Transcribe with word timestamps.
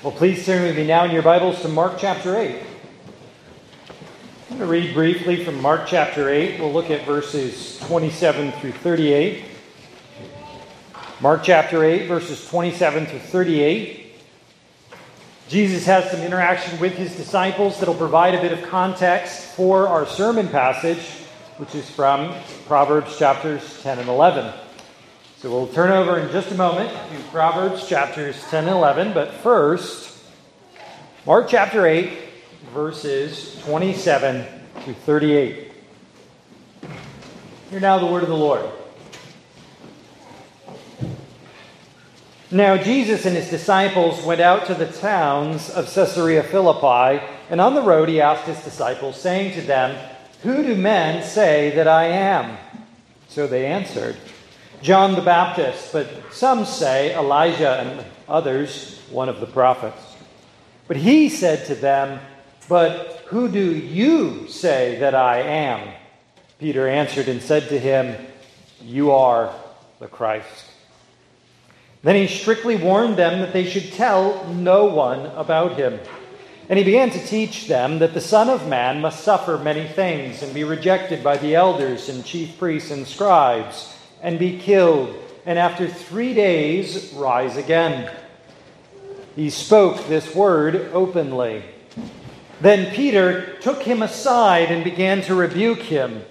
Well, 0.00 0.12
please 0.12 0.46
turn 0.46 0.62
with 0.62 0.76
me 0.76 0.86
now 0.86 1.06
in 1.06 1.10
your 1.10 1.24
Bibles 1.24 1.60
to 1.62 1.68
Mark 1.68 1.94
chapter 1.98 2.36
8. 2.36 2.62
I'm 4.48 4.58
going 4.58 4.60
to 4.60 4.66
read 4.66 4.94
briefly 4.94 5.44
from 5.44 5.60
Mark 5.60 5.88
chapter 5.88 6.28
8. 6.28 6.60
We'll 6.60 6.72
look 6.72 6.88
at 6.88 7.04
verses 7.04 7.80
27 7.80 8.52
through 8.52 8.70
38. 8.70 9.44
Mark 11.20 11.42
chapter 11.42 11.82
8, 11.82 12.06
verses 12.06 12.48
27 12.48 13.06
through 13.06 13.18
38. 13.18 14.14
Jesus 15.48 15.84
has 15.86 16.08
some 16.12 16.20
interaction 16.20 16.78
with 16.78 16.92
his 16.92 17.16
disciples 17.16 17.80
that'll 17.80 17.92
provide 17.92 18.36
a 18.36 18.40
bit 18.40 18.52
of 18.52 18.62
context 18.70 19.46
for 19.56 19.88
our 19.88 20.06
sermon 20.06 20.46
passage, 20.46 21.04
which 21.56 21.74
is 21.74 21.90
from 21.90 22.32
Proverbs 22.68 23.18
chapters 23.18 23.82
10 23.82 23.98
and 23.98 24.08
11. 24.08 24.54
So 25.40 25.52
we'll 25.52 25.68
turn 25.68 25.92
over 25.92 26.18
in 26.18 26.32
just 26.32 26.50
a 26.50 26.56
moment 26.56 26.90
to 26.90 27.22
Proverbs 27.30 27.88
chapters 27.88 28.42
10 28.50 28.64
and 28.64 28.72
11. 28.72 29.12
But 29.12 29.30
first, 29.34 30.18
Mark 31.24 31.46
chapter 31.48 31.86
8, 31.86 32.10
verses 32.74 33.56
27 33.62 34.44
to 34.84 34.94
38. 34.94 35.70
Hear 37.70 37.78
now 37.78 38.00
the 38.00 38.06
word 38.06 38.24
of 38.24 38.28
the 38.28 38.36
Lord. 38.36 38.68
Now, 42.50 42.76
Jesus 42.76 43.24
and 43.24 43.36
his 43.36 43.48
disciples 43.48 44.20
went 44.24 44.40
out 44.40 44.66
to 44.66 44.74
the 44.74 44.86
towns 44.86 45.70
of 45.70 45.84
Caesarea 45.94 46.42
Philippi, 46.42 47.24
and 47.48 47.60
on 47.60 47.76
the 47.76 47.82
road 47.82 48.08
he 48.08 48.20
asked 48.20 48.46
his 48.46 48.64
disciples, 48.64 49.20
saying 49.20 49.54
to 49.54 49.60
them, 49.60 49.96
Who 50.42 50.64
do 50.64 50.74
men 50.74 51.22
say 51.22 51.70
that 51.76 51.86
I 51.86 52.06
am? 52.06 52.58
So 53.28 53.46
they 53.46 53.66
answered, 53.66 54.16
John 54.80 55.16
the 55.16 55.22
Baptist, 55.22 55.92
but 55.92 56.08
some 56.32 56.64
say 56.64 57.12
Elijah, 57.16 57.80
and 57.80 58.04
others 58.28 59.00
one 59.10 59.28
of 59.28 59.40
the 59.40 59.46
prophets. 59.46 60.00
But 60.86 60.96
he 60.96 61.28
said 61.28 61.66
to 61.66 61.74
them, 61.74 62.20
But 62.68 63.24
who 63.26 63.48
do 63.48 63.74
you 63.74 64.46
say 64.46 65.00
that 65.00 65.16
I 65.16 65.40
am? 65.40 65.88
Peter 66.60 66.86
answered 66.86 67.28
and 67.28 67.42
said 67.42 67.68
to 67.70 67.78
him, 67.78 68.24
You 68.80 69.10
are 69.10 69.52
the 69.98 70.06
Christ. 70.06 70.66
Then 72.02 72.14
he 72.14 72.28
strictly 72.28 72.76
warned 72.76 73.16
them 73.16 73.40
that 73.40 73.52
they 73.52 73.68
should 73.68 73.92
tell 73.92 74.46
no 74.46 74.84
one 74.84 75.26
about 75.26 75.76
him. 75.76 75.98
And 76.68 76.78
he 76.78 76.84
began 76.84 77.10
to 77.10 77.26
teach 77.26 77.66
them 77.66 77.98
that 77.98 78.14
the 78.14 78.20
Son 78.20 78.48
of 78.48 78.68
Man 78.68 79.00
must 79.00 79.24
suffer 79.24 79.58
many 79.58 79.88
things 79.88 80.42
and 80.42 80.54
be 80.54 80.62
rejected 80.62 81.24
by 81.24 81.36
the 81.36 81.56
elders 81.56 82.08
and 82.08 82.24
chief 82.24 82.56
priests 82.58 82.92
and 82.92 83.06
scribes 83.06 83.97
and 84.22 84.38
be 84.38 84.58
killed, 84.58 85.14
and 85.46 85.58
after 85.58 85.88
three 85.88 86.34
days 86.34 87.12
rise 87.14 87.56
again. 87.56 88.14
He 89.36 89.50
spoke 89.50 90.08
this 90.08 90.34
word 90.34 90.90
openly. 90.92 91.62
Then 92.60 92.92
Peter 92.92 93.56
took 93.60 93.82
him 93.82 94.02
aside 94.02 94.70
and 94.70 94.82
began 94.82 95.22
to 95.22 95.34
rebuke 95.34 95.78
him. 95.78 96.24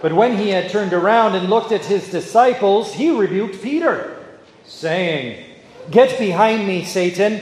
But 0.00 0.12
when 0.12 0.36
he 0.36 0.50
had 0.50 0.70
turned 0.70 0.92
around 0.92 1.34
and 1.34 1.50
looked 1.50 1.72
at 1.72 1.84
his 1.84 2.08
disciples, 2.08 2.94
he 2.94 3.10
rebuked 3.10 3.62
Peter, 3.62 4.16
saying, 4.64 5.44
Get 5.90 6.18
behind 6.18 6.66
me, 6.66 6.84
Satan, 6.84 7.40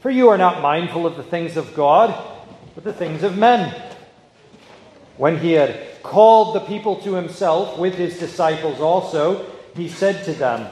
for 0.00 0.10
you 0.10 0.28
are 0.28 0.38
not 0.38 0.62
mindful 0.62 1.06
of 1.06 1.16
the 1.16 1.22
things 1.22 1.56
of 1.56 1.74
God, 1.74 2.14
but 2.74 2.84
the 2.84 2.92
things 2.92 3.22
of 3.22 3.36
men. 3.36 3.74
When 5.16 5.38
he 5.38 5.52
had 5.52 5.85
called 6.06 6.54
the 6.54 6.60
people 6.60 6.96
to 7.02 7.14
himself 7.14 7.78
with 7.78 7.94
his 7.94 8.18
disciples 8.18 8.80
also, 8.80 9.44
he 9.74 9.88
said 9.88 10.24
to 10.24 10.32
them, 10.32 10.68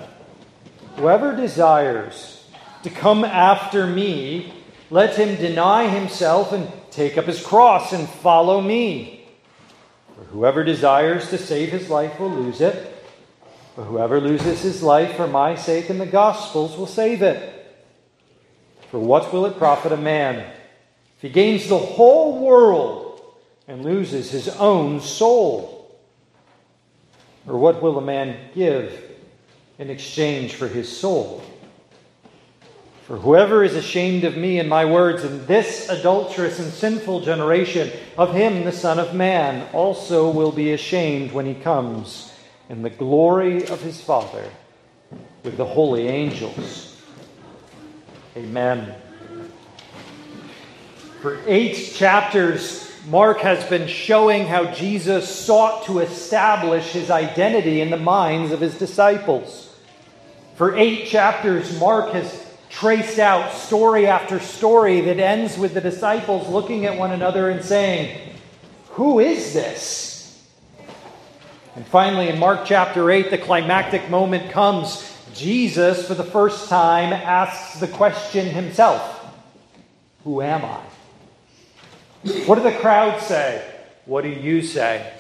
Whoever 0.97 1.35
desires 1.35 2.47
to 2.85 2.91
come 2.91 3.25
after 3.25 3.87
me, 3.87 4.55
let 4.91 5.17
him 5.17 5.37
deny 5.37 5.89
himself 5.89 6.53
and 6.53 6.71
take 6.91 7.19
up 7.19 7.25
his 7.25 7.45
cross 7.45 7.93
and 7.93 8.09
follow 8.09 8.61
me. 8.61 9.27
For 10.17 10.25
whoever 10.25 10.63
desires 10.63 11.31
to 11.31 11.39
save 11.39 11.71
his 11.71 11.91
life 11.91 12.21
will 12.21 12.31
lose 12.31 12.61
it, 12.61 12.95
but 13.75 13.85
whoever 13.85 14.21
loses 14.21 14.63
his 14.63 14.83
life 14.83 15.17
for 15.17 15.27
my 15.27 15.57
sake 15.57 15.91
and 15.91 16.01
the 16.01 16.07
gospel's 16.07 16.77
will 16.77 16.87
save 16.87 17.23
it. 17.23 17.51
For 18.91 19.01
what 19.01 19.33
will 19.33 19.47
it 19.47 19.59
profit 19.59 19.91
a 19.91 19.97
man 19.97 20.37
if 20.37 21.23
he 21.23 21.29
gains 21.29 21.69
the 21.69 21.79
whole 21.79 22.39
world? 22.39 23.04
And 23.67 23.85
loses 23.85 24.31
his 24.31 24.49
own 24.49 25.01
soul? 25.01 25.97
Or 27.47 27.59
what 27.59 27.83
will 27.83 27.99
a 27.99 28.03
man 28.03 28.37
give 28.55 29.17
in 29.79 29.91
exchange 29.91 30.55
for 30.55 30.69
his 30.69 30.95
soul? 30.95 31.43
For 33.07 33.19
whoever 33.19 33.63
is 33.63 33.75
ashamed 33.75 34.25
of 34.25 34.37
me 34.37 34.59
and 34.59 34.69
my 34.69 34.87
words 34.87 35.25
in 35.25 35.45
this 35.45 35.91
adulterous 35.91 36.59
and 36.59 36.73
sinful 36.73 37.21
generation, 37.21 37.91
of 38.17 38.33
him 38.33 38.65
the 38.65 38.73
Son 38.73 38.99
of 38.99 39.15
Man 39.15 39.69
also 39.75 40.31
will 40.31 40.53
be 40.53 40.73
ashamed 40.73 41.33
when 41.33 41.45
he 41.45 41.55
comes 41.55 42.33
in 42.71 42.81
the 42.81 42.89
glory 42.89 43.67
of 43.67 43.83
his 43.83 44.01
Father 44.01 44.49
with 45.43 45.59
the 45.59 45.67
holy 45.67 46.09
angels. 46.09 47.03
Amen. 48.39 48.95
For 51.21 51.39
eight 51.47 51.93
chapters, 51.95 52.84
Mark 53.07 53.41
has 53.41 53.63
been 53.69 53.87
showing 53.87 54.47
how 54.47 54.73
Jesus 54.73 55.29
sought 55.29 55.85
to 55.87 55.99
establish 55.99 56.93
his 56.93 57.11
identity 57.11 57.83
in 57.83 57.91
the 57.91 57.99
minds 57.99 58.51
of 58.51 58.61
his 58.61 58.79
disciples. 58.79 59.77
For 60.57 60.75
eight 60.75 61.09
chapters, 61.09 61.79
Mark 61.79 62.13
has 62.13 62.47
traced 62.71 63.19
out 63.19 63.53
story 63.53 64.07
after 64.07 64.41
story 64.41 65.03
that 65.03 65.19
ends 65.19 65.59
with 65.59 65.75
the 65.75 65.83
disciples 65.83 66.49
looking 66.49 66.87
at 66.87 66.97
one 66.97 67.13
another 67.13 67.51
and 67.51 67.63
saying, 67.63 68.37
Who 68.93 69.21
is 69.21 69.53
this? 69.53 70.49
And 71.77 71.87
finally, 71.87 72.29
in 72.29 72.39
Mark 72.39 72.61
chapter 72.65 73.11
8, 73.11 73.31
the 73.31 73.39
climactic 73.39 74.09
moment 74.09 74.51
comes. 74.51 75.11
Jesus, 75.35 76.07
for 76.07 76.15
the 76.15 76.25
first 76.25 76.69
time, 76.69 77.13
asks 77.13 77.81
the 77.81 77.89
question 77.89 78.47
himself 78.47 79.31
Who 80.23 80.41
am 80.41 80.65
I? 80.65 80.94
What 82.47 82.55
do 82.55 82.63
the 82.63 82.73
crowd 82.73 83.21
say? 83.21 83.63
What 84.07 84.25
do 84.25 84.31
you 84.31 84.63
say? 84.63 85.13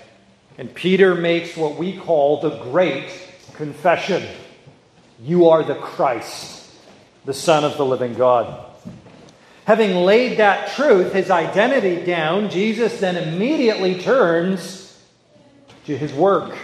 And 0.56 0.72
Peter 0.74 1.14
makes 1.14 1.56
what 1.56 1.76
we 1.76 1.96
call 1.96 2.40
the 2.40 2.56
great 2.58 3.10
confession 3.54 4.26
You 5.20 5.48
are 5.48 5.62
the 5.62 5.74
Christ, 5.74 6.70
the 7.24 7.34
Son 7.34 7.64
of 7.64 7.76
the 7.76 7.84
living 7.84 8.14
God. 8.14 8.64
Having 9.66 9.96
laid 9.96 10.38
that 10.38 10.72
truth, 10.72 11.12
his 11.12 11.30
identity 11.30 12.04
down, 12.04 12.50
Jesus 12.50 13.00
then 13.00 13.16
immediately 13.16 14.00
turns 14.00 15.02
to 15.86 15.96
his 15.96 16.12
work. 16.12 16.56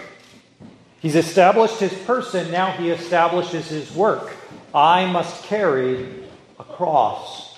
He's 1.01 1.17
established 1.17 1.81
his 1.81 1.95
person, 2.05 2.51
now 2.51 2.73
he 2.73 2.91
establishes 2.91 3.69
his 3.69 3.91
work. 3.95 4.35
I 4.75 5.07
must 5.07 5.45
carry 5.45 6.25
a 6.59 6.65
cross. 6.65 7.50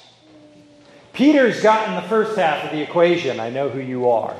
Peter's 1.12 1.62
gotten 1.62 1.94
the 1.94 2.08
first 2.08 2.38
half 2.38 2.64
of 2.64 2.70
the 2.72 2.80
equation. 2.80 3.38
I 3.38 3.50
know 3.50 3.68
who 3.68 3.80
you 3.80 4.08
are. 4.08 4.34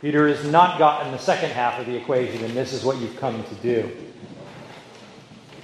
Peter 0.00 0.28
has 0.28 0.44
not 0.44 0.78
gotten 0.78 1.12
the 1.12 1.18
second 1.18 1.50
half 1.50 1.80
of 1.80 1.86
the 1.86 1.96
equation, 1.96 2.44
and 2.44 2.54
this 2.54 2.72
is 2.72 2.84
what 2.84 2.98
you've 2.98 3.16
come 3.16 3.42
to 3.42 3.54
do. 3.56 3.90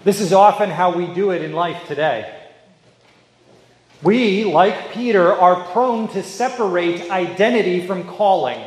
This 0.02 0.20
is 0.20 0.32
often 0.32 0.70
how 0.70 0.96
we 0.96 1.06
do 1.06 1.30
it 1.30 1.42
in 1.42 1.52
life 1.52 1.86
today. 1.86 2.36
We, 4.02 4.44
like 4.44 4.92
Peter, 4.92 5.30
are 5.30 5.62
prone 5.72 6.08
to 6.08 6.22
separate 6.22 7.10
identity 7.10 7.86
from 7.86 8.04
calling. 8.04 8.64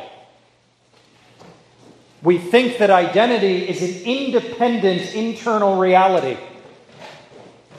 We 2.22 2.38
think 2.38 2.78
that 2.78 2.88
identity 2.88 3.68
is 3.68 3.82
an 3.82 4.04
independent 4.04 5.12
internal 5.14 5.76
reality 5.76 6.38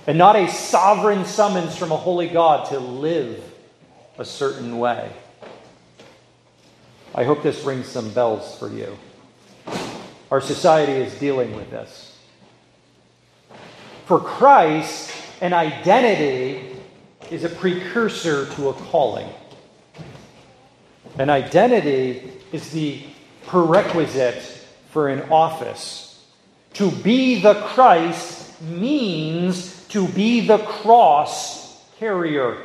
and 0.05 0.17
not 0.17 0.35
a 0.35 0.49
sovereign 0.49 1.25
summons 1.25 1.77
from 1.77 1.91
a 1.91 1.97
holy 1.97 2.27
God 2.27 2.69
to 2.69 2.79
live 2.79 3.41
a 4.17 4.25
certain 4.25 4.77
way. 4.77 5.11
I 7.13 7.23
hope 7.23 7.43
this 7.43 7.63
rings 7.63 7.87
some 7.87 8.13
bells 8.13 8.57
for 8.57 8.69
you. 8.69 8.97
Our 10.31 10.41
society 10.41 10.93
is 10.93 11.13
dealing 11.19 11.55
with 11.55 11.69
this. 11.69 12.17
For 14.05 14.19
Christ, 14.19 15.11
an 15.41 15.53
identity 15.53 16.75
is 17.31 17.43
a 17.43 17.49
precursor 17.49 18.47
to 18.55 18.69
a 18.69 18.73
calling. 18.73 19.29
An 21.17 21.29
identity 21.29 22.31
is 22.51 22.71
the 22.71 23.01
prerequisite 23.47 24.41
for 24.89 25.09
an 25.09 25.29
office. 25.31 26.25
To 26.73 26.91
be 26.91 27.41
the 27.41 27.55
Christ 27.55 28.61
means 28.61 29.87
to 29.87 30.07
be 30.09 30.45
the 30.45 30.57
cross 30.59 31.81
carrier. 31.97 32.57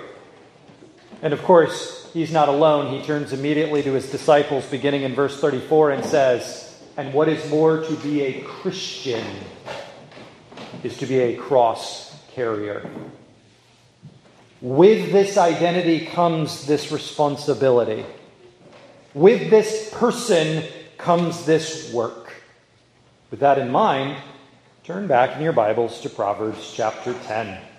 And 1.23 1.33
of 1.33 1.43
course, 1.43 2.11
he's 2.13 2.33
not 2.33 2.49
alone. 2.49 2.99
He 2.99 3.05
turns 3.05 3.33
immediately 3.33 3.83
to 3.83 3.93
his 3.93 4.11
disciples, 4.11 4.67
beginning 4.67 5.03
in 5.03 5.15
verse 5.15 5.39
34, 5.41 5.91
and 5.91 6.05
says, 6.05 6.81
And 6.97 7.13
what 7.13 7.29
is 7.29 7.49
more 7.51 7.83
to 7.83 7.95
be 7.97 8.23
a 8.23 8.41
Christian 8.43 9.25
is 10.83 10.97
to 10.99 11.07
be 11.07 11.19
a 11.19 11.37
cross 11.37 12.17
carrier. 12.33 12.89
With 14.61 15.13
this 15.13 15.37
identity 15.37 16.07
comes 16.07 16.67
this 16.67 16.93
responsibility. 16.93 18.05
With 19.15 19.51
this 19.51 19.91
person 19.93 20.65
comes 20.97 21.45
this 21.45 21.93
work. 21.93 22.33
With 23.31 23.41
that 23.41 23.59
in 23.59 23.71
mind, 23.71 24.17
turn 24.85 25.07
back 25.07 25.37
in 25.37 25.43
your 25.43 25.53
Bibles 25.53 26.01
to 26.03 26.11
Proverbs 26.11 26.73
chapter 26.75 27.15
10. 27.15 27.70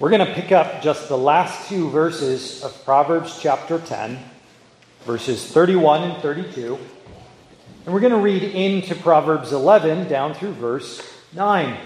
We're 0.00 0.08
going 0.08 0.26
to 0.26 0.32
pick 0.32 0.50
up 0.50 0.80
just 0.80 1.08
the 1.08 1.18
last 1.18 1.68
two 1.68 1.90
verses 1.90 2.64
of 2.64 2.86
Proverbs 2.86 3.38
chapter 3.38 3.78
10, 3.78 4.18
verses 5.02 5.44
31 5.44 6.04
and 6.04 6.22
32. 6.22 6.78
And 7.84 7.92
we're 7.92 8.00
going 8.00 8.14
to 8.14 8.18
read 8.18 8.42
into 8.42 8.94
Proverbs 8.94 9.52
11 9.52 10.08
down 10.08 10.32
through 10.32 10.52
verse 10.52 11.06
9. 11.34 11.76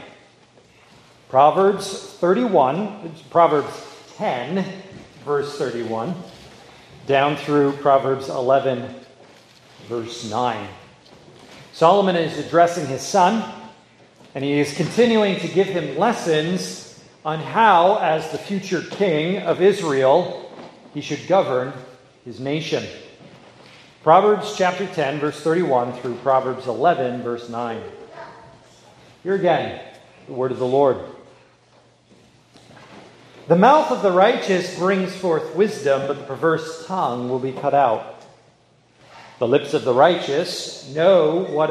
Proverbs 1.28 2.14
31, 2.20 3.14
Proverbs 3.30 3.84
10, 4.16 4.64
verse 5.24 5.58
31, 5.58 6.14
down 7.08 7.34
through 7.34 7.72
Proverbs 7.78 8.28
11, 8.28 8.94
verse 9.88 10.30
9. 10.30 10.68
Solomon 11.72 12.14
is 12.14 12.38
addressing 12.38 12.86
his 12.86 13.02
son, 13.02 13.42
and 14.36 14.44
he 14.44 14.52
is 14.52 14.72
continuing 14.76 15.40
to 15.40 15.48
give 15.48 15.66
him 15.66 15.98
lessons 15.98 16.83
on 17.24 17.40
how, 17.40 17.96
as 17.98 18.30
the 18.30 18.38
future 18.38 18.82
king 18.82 19.38
of 19.38 19.62
Israel, 19.62 20.52
he 20.92 21.00
should 21.00 21.26
govern 21.26 21.72
his 22.24 22.38
nation. 22.38 22.84
Proverbs 24.02 24.54
chapter 24.56 24.86
10, 24.86 25.20
verse 25.20 25.40
31 25.40 25.94
through 25.94 26.16
Proverbs 26.16 26.66
11, 26.66 27.22
verse 27.22 27.48
9. 27.48 27.82
Here 29.22 29.34
again, 29.34 29.80
the 30.26 30.34
word 30.34 30.52
of 30.52 30.58
the 30.58 30.66
Lord. 30.66 30.98
The 33.48 33.56
mouth 33.56 33.90
of 33.90 34.02
the 34.02 34.12
righteous 34.12 34.78
brings 34.78 35.14
forth 35.14 35.54
wisdom, 35.54 36.06
but 36.06 36.18
the 36.18 36.24
perverse 36.24 36.86
tongue 36.86 37.30
will 37.30 37.38
be 37.38 37.52
cut 37.52 37.72
out. 37.72 38.22
The 39.38 39.48
lips 39.48 39.72
of 39.72 39.84
the 39.84 39.94
righteous 39.94 40.94
know 40.94 41.44
what, 41.44 41.70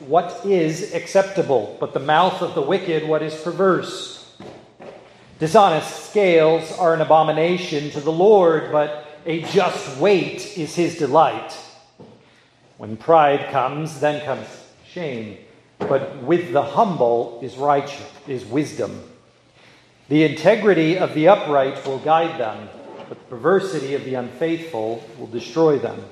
what 0.00 0.44
is 0.44 0.94
acceptable, 0.94 1.78
but 1.80 1.94
the 1.94 2.00
mouth 2.00 2.42
of 2.42 2.54
the 2.54 2.62
wicked 2.62 3.08
what 3.08 3.22
is 3.22 3.34
perverse. 3.34 4.21
Dishonest 5.42 6.08
scales 6.08 6.70
are 6.78 6.94
an 6.94 7.00
abomination 7.00 7.90
to 7.90 8.00
the 8.00 8.12
Lord, 8.12 8.70
but 8.70 9.08
a 9.26 9.42
just 9.42 9.98
weight 9.98 10.56
is 10.56 10.76
his 10.76 10.98
delight. 10.98 11.58
When 12.78 12.96
pride 12.96 13.50
comes, 13.50 13.98
then 13.98 14.24
comes 14.24 14.46
shame, 14.88 15.38
but 15.80 16.22
with 16.22 16.52
the 16.52 16.62
humble 16.62 17.40
is 17.42 17.56
righteous 17.56 18.08
is 18.28 18.44
wisdom. 18.44 19.02
The 20.08 20.22
integrity 20.22 20.96
of 20.96 21.12
the 21.12 21.26
upright 21.26 21.84
will 21.88 21.98
guide 21.98 22.38
them, 22.38 22.68
but 23.08 23.18
the 23.18 23.24
perversity 23.24 23.94
of 23.94 24.04
the 24.04 24.14
unfaithful 24.14 25.02
will 25.18 25.26
destroy 25.26 25.76
them. 25.76 26.04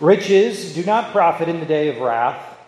Riches 0.00 0.74
do 0.74 0.84
not 0.84 1.12
profit 1.12 1.48
in 1.48 1.60
the 1.60 1.64
day 1.66 1.88
of 1.88 1.96
wrath, 1.96 2.58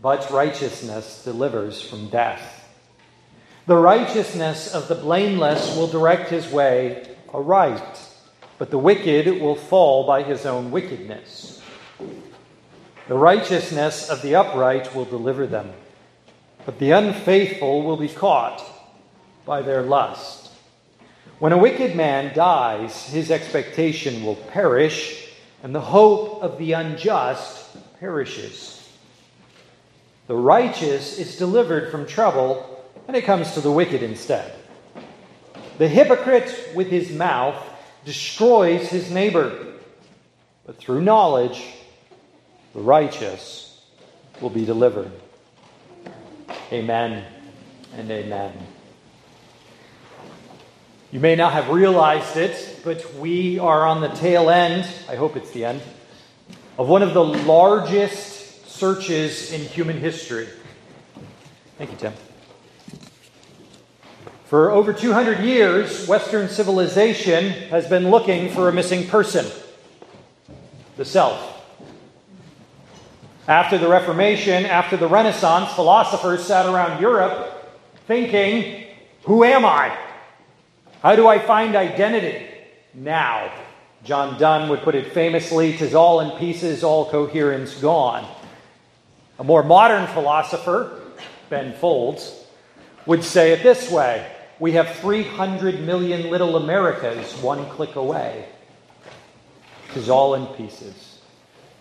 but 0.00 0.30
righteousness 0.30 1.22
delivers 1.22 1.82
from 1.82 2.08
death. 2.08 2.61
The 3.64 3.76
righteousness 3.76 4.74
of 4.74 4.88
the 4.88 4.96
blameless 4.96 5.76
will 5.76 5.86
direct 5.86 6.30
his 6.30 6.48
way 6.48 7.06
aright, 7.32 8.00
but 8.58 8.70
the 8.70 8.78
wicked 8.78 9.40
will 9.40 9.54
fall 9.54 10.04
by 10.04 10.24
his 10.24 10.44
own 10.44 10.72
wickedness. 10.72 11.62
The 13.06 13.14
righteousness 13.14 14.10
of 14.10 14.20
the 14.22 14.34
upright 14.34 14.94
will 14.96 15.04
deliver 15.04 15.46
them, 15.46 15.72
but 16.66 16.80
the 16.80 16.90
unfaithful 16.90 17.84
will 17.84 17.96
be 17.96 18.08
caught 18.08 18.64
by 19.44 19.62
their 19.62 19.82
lust. 19.82 20.50
When 21.38 21.52
a 21.52 21.58
wicked 21.58 21.94
man 21.94 22.34
dies, 22.34 23.06
his 23.06 23.30
expectation 23.30 24.24
will 24.24 24.36
perish, 24.36 25.28
and 25.62 25.72
the 25.72 25.80
hope 25.80 26.42
of 26.42 26.58
the 26.58 26.72
unjust 26.72 27.76
perishes. 28.00 28.88
The 30.26 30.36
righteous 30.36 31.18
is 31.18 31.36
delivered 31.36 31.92
from 31.92 32.06
trouble, 32.06 32.71
and 33.08 33.16
it 33.16 33.24
comes 33.24 33.52
to 33.54 33.60
the 33.60 33.70
wicked 33.70 34.02
instead. 34.02 34.52
The 35.78 35.88
hypocrite 35.88 36.70
with 36.74 36.88
his 36.88 37.10
mouth 37.10 37.56
destroys 38.04 38.88
his 38.88 39.10
neighbor, 39.10 39.74
but 40.66 40.78
through 40.78 41.02
knowledge, 41.02 41.64
the 42.74 42.80
righteous 42.80 43.82
will 44.40 44.50
be 44.50 44.64
delivered. 44.64 45.10
Amen 46.70 47.24
and 47.94 48.10
amen. 48.10 48.52
You 51.10 51.20
may 51.20 51.36
not 51.36 51.52
have 51.52 51.68
realized 51.68 52.36
it, 52.38 52.80
but 52.84 53.14
we 53.16 53.58
are 53.58 53.86
on 53.86 54.00
the 54.00 54.08
tail 54.08 54.48
end, 54.48 54.88
I 55.08 55.16
hope 55.16 55.36
it's 55.36 55.50
the 55.50 55.66
end, 55.66 55.82
of 56.78 56.88
one 56.88 57.02
of 57.02 57.12
the 57.12 57.24
largest 57.24 58.66
searches 58.66 59.52
in 59.52 59.60
human 59.60 59.98
history. 59.98 60.48
Thank 61.76 61.92
you, 61.92 61.98
Tim. 61.98 62.12
For 64.52 64.70
over 64.70 64.92
200 64.92 65.40
years, 65.40 66.06
Western 66.06 66.46
civilization 66.46 67.52
has 67.70 67.88
been 67.88 68.10
looking 68.10 68.50
for 68.50 68.68
a 68.68 68.72
missing 68.72 69.06
person 69.06 69.46
the 70.98 71.06
self. 71.06 71.64
After 73.48 73.78
the 73.78 73.88
Reformation, 73.88 74.66
after 74.66 74.98
the 74.98 75.08
Renaissance, 75.08 75.72
philosophers 75.72 76.44
sat 76.44 76.66
around 76.66 77.00
Europe 77.00 77.72
thinking, 78.06 78.88
Who 79.22 79.42
am 79.42 79.64
I? 79.64 79.96
How 81.00 81.16
do 81.16 81.26
I 81.26 81.38
find 81.38 81.74
identity 81.74 82.46
now? 82.92 83.50
John 84.04 84.38
Donne 84.38 84.68
would 84.68 84.80
put 84.80 84.94
it 84.94 85.14
famously, 85.14 85.78
tis 85.78 85.94
all 85.94 86.20
in 86.20 86.38
pieces, 86.38 86.84
all 86.84 87.08
coherence 87.08 87.72
gone. 87.76 88.30
A 89.38 89.44
more 89.44 89.62
modern 89.62 90.06
philosopher, 90.08 91.00
Ben 91.48 91.72
Folds, 91.72 92.44
would 93.06 93.24
say 93.24 93.52
it 93.52 93.62
this 93.62 93.90
way 93.90 94.30
We 94.62 94.70
have 94.74 94.94
300 94.98 95.80
million 95.80 96.30
little 96.30 96.56
Americas 96.56 97.36
one 97.38 97.68
click 97.70 97.96
away. 97.96 98.46
It 99.90 99.96
is 99.96 100.08
all 100.08 100.34
in 100.34 100.46
pieces, 100.54 101.18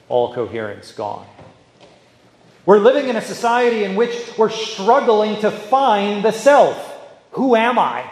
all 0.10 0.34
coherence 0.34 0.92
gone. 0.92 1.28
We're 2.66 2.80
living 2.80 3.08
in 3.08 3.16
a 3.16 3.22
society 3.22 3.84
in 3.84 3.96
which 3.96 4.36
we're 4.36 4.50
struggling 4.50 5.40
to 5.42 5.52
find 5.52 6.26
the 6.26 6.32
self. 6.32 6.76
Who 7.34 7.56
am 7.56 7.78
I? 7.78 8.10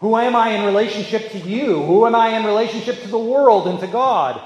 Who 0.00 0.14
am 0.18 0.36
I 0.36 0.50
in 0.50 0.66
relationship 0.66 1.30
to 1.30 1.38
you? 1.38 1.82
Who 1.82 2.04
am 2.04 2.14
I 2.14 2.36
in 2.36 2.44
relationship 2.44 3.00
to 3.00 3.08
the 3.08 3.18
world 3.18 3.66
and 3.66 3.80
to 3.80 3.86
God? 3.86 4.42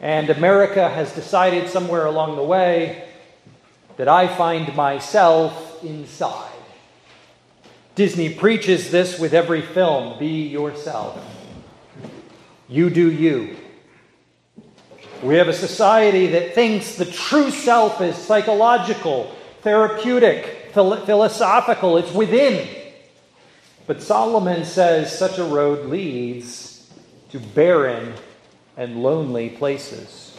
And 0.00 0.30
America 0.30 0.88
has 0.88 1.12
decided 1.12 1.68
somewhere 1.70 2.06
along 2.06 2.36
the 2.36 2.44
way 2.44 3.08
that 3.96 4.06
I 4.06 4.28
find 4.28 4.76
myself 4.76 5.82
inside. 5.82 6.55
Disney 7.96 8.28
preaches 8.28 8.90
this 8.90 9.18
with 9.18 9.32
every 9.32 9.62
film 9.62 10.18
be 10.18 10.46
yourself. 10.46 11.18
You 12.68 12.90
do 12.90 13.10
you. 13.10 13.56
We 15.22 15.36
have 15.36 15.48
a 15.48 15.54
society 15.54 16.26
that 16.28 16.54
thinks 16.54 16.96
the 16.96 17.06
true 17.06 17.50
self 17.50 18.02
is 18.02 18.14
psychological, 18.14 19.34
therapeutic, 19.62 20.72
philosophical, 20.74 21.96
it's 21.96 22.12
within. 22.12 22.68
But 23.86 24.02
Solomon 24.02 24.66
says 24.66 25.18
such 25.18 25.38
a 25.38 25.44
road 25.44 25.86
leads 25.86 26.92
to 27.30 27.40
barren 27.40 28.12
and 28.76 29.02
lonely 29.02 29.48
places. 29.48 30.36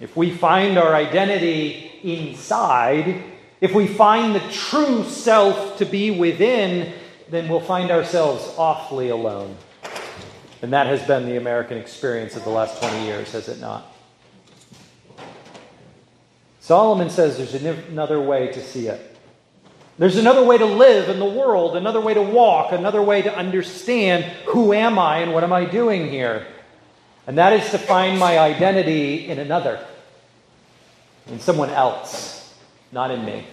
If 0.00 0.16
we 0.16 0.32
find 0.32 0.76
our 0.76 0.92
identity 0.92 2.00
inside, 2.02 3.33
if 3.64 3.72
we 3.72 3.86
find 3.86 4.34
the 4.34 4.46
true 4.50 5.04
self 5.04 5.78
to 5.78 5.86
be 5.86 6.10
within, 6.10 6.92
then 7.30 7.48
we'll 7.48 7.60
find 7.60 7.90
ourselves 7.90 8.52
awfully 8.58 9.08
alone. 9.08 9.56
And 10.60 10.70
that 10.74 10.86
has 10.86 11.02
been 11.06 11.24
the 11.24 11.38
American 11.38 11.78
experience 11.78 12.36
of 12.36 12.44
the 12.44 12.50
last 12.50 12.78
20 12.82 13.06
years, 13.06 13.32
has 13.32 13.48
it 13.48 13.60
not? 13.60 13.90
Solomon 16.60 17.08
says 17.08 17.38
there's 17.38 17.54
another 17.54 18.20
way 18.20 18.48
to 18.48 18.62
see 18.62 18.88
it. 18.88 19.16
There's 19.96 20.18
another 20.18 20.44
way 20.44 20.58
to 20.58 20.66
live 20.66 21.08
in 21.08 21.18
the 21.18 21.24
world, 21.24 21.74
another 21.74 22.02
way 22.02 22.12
to 22.12 22.22
walk, 22.22 22.70
another 22.70 23.00
way 23.00 23.22
to 23.22 23.34
understand 23.34 24.24
who 24.48 24.74
am 24.74 24.98
I 24.98 25.20
and 25.20 25.32
what 25.32 25.42
am 25.42 25.54
I 25.54 25.64
doing 25.64 26.10
here. 26.10 26.46
And 27.26 27.38
that 27.38 27.54
is 27.54 27.70
to 27.70 27.78
find 27.78 28.18
my 28.18 28.38
identity 28.38 29.26
in 29.26 29.38
another, 29.38 29.82
in 31.28 31.40
someone 31.40 31.70
else, 31.70 32.54
not 32.92 33.10
in 33.10 33.24
me. 33.24 33.46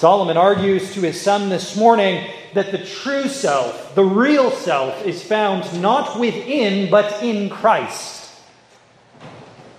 Solomon 0.00 0.38
argues 0.38 0.94
to 0.94 1.02
his 1.02 1.20
son 1.20 1.50
this 1.50 1.76
morning 1.76 2.26
that 2.54 2.72
the 2.72 2.82
true 2.82 3.28
self, 3.28 3.94
the 3.94 4.02
real 4.02 4.50
self, 4.50 5.04
is 5.04 5.22
found 5.22 5.82
not 5.82 6.18
within, 6.18 6.90
but 6.90 7.22
in 7.22 7.50
Christ. 7.50 8.32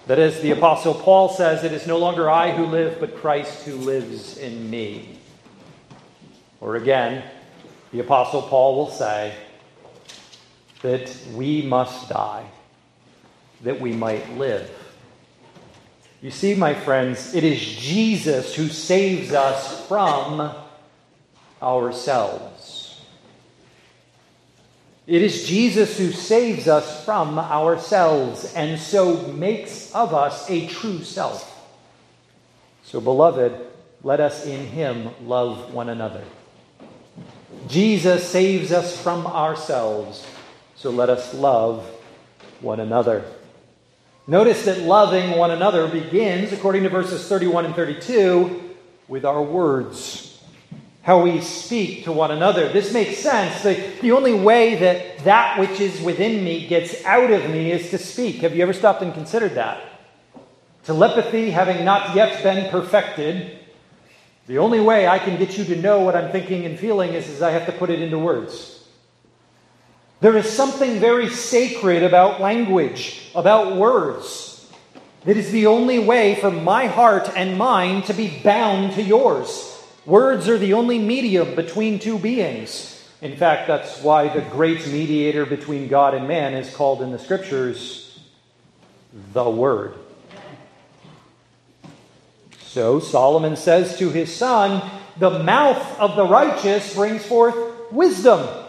That 0.06 0.20
as 0.20 0.40
the 0.42 0.52
Apostle 0.52 0.94
Paul 0.94 1.30
says, 1.30 1.64
it 1.64 1.72
is 1.72 1.88
no 1.88 1.98
longer 1.98 2.30
I 2.30 2.52
who 2.52 2.68
live, 2.68 3.00
but 3.00 3.18
Christ 3.18 3.64
who 3.64 3.74
lives 3.78 4.38
in 4.38 4.70
me. 4.70 5.18
Or 6.60 6.76
again, 6.76 7.24
the 7.92 8.02
Apostle 8.02 8.44
Paul 8.44 8.76
will 8.76 8.92
say 8.92 9.34
that 10.84 11.18
we 11.34 11.64
must 11.64 12.10
die, 12.10 12.46
that 13.62 13.82
we 13.82 13.92
might 13.92 14.38
live. 14.38 14.70
You 16.22 16.30
see, 16.30 16.54
my 16.54 16.76
friends, 16.76 17.34
it 17.34 17.44
is 17.44 17.60
Jesus 17.60 18.54
who 18.54 18.68
saves 18.68 19.34
us 19.34 19.88
from 19.88 20.54
ourselves. 21.62 23.02
It 25.08 25.24
is 25.24 25.48
Jesus 25.48 25.98
who 25.98 26.12
saves 26.12 26.68
us 26.68 27.04
from 27.04 27.40
ourselves 27.40 28.54
and 28.54 28.80
so 28.80 29.28
makes 29.34 29.94
of 29.96 30.14
us 30.14 30.48
a 30.50 30.68
true 30.68 31.04
self. 31.04 31.48
So, 32.84 33.02
beloved, 33.02 33.60
let 34.04 34.20
us 34.20 34.46
in 34.46 34.68
him 34.68 35.10
love 35.28 35.74
one 35.74 35.90
another. 35.90 36.24
Jesus 37.68 38.28
saves 38.28 38.72
us 38.72 39.00
from 39.02 39.26
ourselves, 39.26 40.26
so 40.76 40.92
let 40.92 41.10
us 41.10 41.34
love 41.34 41.86
one 42.60 42.80
another. 42.80 43.24
Notice 44.28 44.66
that 44.66 44.82
loving 44.82 45.38
one 45.38 45.52
another 45.52 45.88
begins, 45.88 46.54
according 46.54 46.84
to 46.84 46.90
verses 46.90 47.28
31 47.28 47.66
and 47.66 47.76
32, 47.76 48.76
with 49.08 49.26
our 49.26 49.42
words. 49.42 50.40
How 51.02 51.24
we 51.24 51.42
speak 51.42 52.04
to 52.04 52.12
one 52.12 52.30
another. 52.30 52.70
This 52.72 52.94
makes 52.94 53.18
sense. 53.18 53.64
The, 53.64 53.92
the 54.02 54.12
only 54.12 54.34
way 54.34 54.76
that 54.76 55.24
that 55.24 55.60
which 55.60 55.80
is 55.80 56.00
within 56.02 56.44
me 56.44 56.68
gets 56.68 57.04
out 57.04 57.32
of 57.32 57.50
me 57.50 57.72
is 57.72 57.90
to 57.90 57.98
speak. 57.98 58.38
Have 58.38 58.56
you 58.56 58.62
ever 58.62 58.74
stopped 58.74 59.02
and 59.02 59.12
considered 59.12 59.56
that? 59.56 59.82
Telepathy 60.84 61.50
having 61.50 61.84
not 61.84 62.16
yet 62.16 62.44
been 62.44 62.70
perfected, 62.70 63.58
the 64.46 64.60
only 64.60 64.80
way 64.80 65.08
I 65.08 65.18
can 65.18 65.38
get 65.38 65.58
you 65.58 65.64
to 65.66 65.76
know 65.76 66.02
what 66.02 66.16
I'm 66.16 66.32
thinking 66.32 66.66
and 66.66 66.78
feeling 66.78 67.14
is, 67.14 67.28
is 67.28 67.42
I 67.42 67.52
have 67.52 67.66
to 67.66 67.72
put 67.72 67.90
it 67.90 68.02
into 68.02 68.20
words. 68.20 68.81
There 70.22 70.38
is 70.38 70.50
something 70.50 71.00
very 71.00 71.30
sacred 71.30 72.04
about 72.04 72.40
language, 72.40 73.32
about 73.34 73.76
words, 73.76 74.72
that 75.26 75.36
is 75.36 75.52
the 75.52 75.68
only 75.68 75.98
way 75.98 76.36
for 76.36 76.52
my 76.52 76.86
heart 76.86 77.30
and 77.36 77.58
mind 77.58 78.06
to 78.06 78.14
be 78.14 78.40
bound 78.44 78.94
to 78.94 79.04
yours. 79.04 79.68
Words 80.06 80.48
are 80.48 80.58
the 80.58 80.74
only 80.74 81.00
medium 81.00 81.56
between 81.56 82.00
two 82.00 82.20
beings. 82.20 82.88
In 83.22 83.36
fact, 83.36 83.68
that's 83.68 84.02
why 84.02 84.30
the 84.30 84.42
great 84.42 84.88
mediator 84.88 85.46
between 85.46 85.88
God 85.88 86.14
and 86.14 86.28
man 86.28 86.54
is 86.54 86.76
called 86.76 87.02
in 87.02 87.12
the 87.12 87.20
scriptures 87.20 88.20
the 89.34 89.50
Word. 89.50 89.96
So 92.64 93.00
Solomon 93.00 93.56
says 93.56 93.98
to 94.00 94.10
his 94.10 94.34
son, 94.34 94.88
The 95.18 95.44
mouth 95.44 96.00
of 96.00 96.16
the 96.16 96.26
righteous 96.26 96.96
brings 96.96 97.26
forth 97.26 97.92
wisdom. 97.92 98.61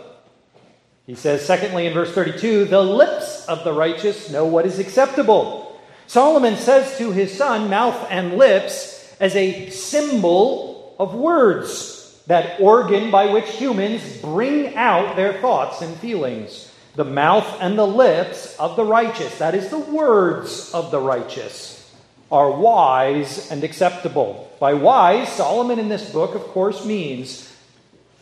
He 1.12 1.16
says, 1.16 1.44
secondly, 1.44 1.84
in 1.84 1.92
verse 1.92 2.10
32, 2.14 2.64
The 2.64 2.80
lips 2.80 3.44
of 3.44 3.64
the 3.64 3.72
righteous 3.74 4.30
know 4.30 4.46
what 4.46 4.64
is 4.64 4.78
acceptable. 4.78 5.78
Solomon 6.06 6.56
says 6.56 6.96
to 6.96 7.12
his 7.12 7.36
son, 7.36 7.68
mouth 7.68 8.06
and 8.08 8.38
lips, 8.38 9.14
as 9.20 9.36
a 9.36 9.68
symbol 9.68 10.96
of 10.98 11.14
words, 11.14 12.18
that 12.28 12.58
organ 12.62 13.10
by 13.10 13.30
which 13.30 13.44
humans 13.44 14.02
bring 14.22 14.74
out 14.74 15.14
their 15.14 15.34
thoughts 15.34 15.82
and 15.82 15.94
feelings. 15.98 16.72
The 16.94 17.04
mouth 17.04 17.58
and 17.60 17.78
the 17.78 17.86
lips 17.86 18.58
of 18.58 18.76
the 18.76 18.84
righteous, 18.86 19.36
that 19.36 19.54
is 19.54 19.68
the 19.68 19.80
words 19.80 20.72
of 20.72 20.90
the 20.90 21.00
righteous 21.00 21.94
are 22.30 22.52
wise 22.52 23.50
and 23.50 23.62
acceptable. 23.64 24.50
By 24.58 24.72
wise, 24.72 25.30
Solomon 25.30 25.78
in 25.78 25.90
this 25.90 26.10
book, 26.10 26.34
of 26.34 26.40
course, 26.44 26.86
means 26.86 27.54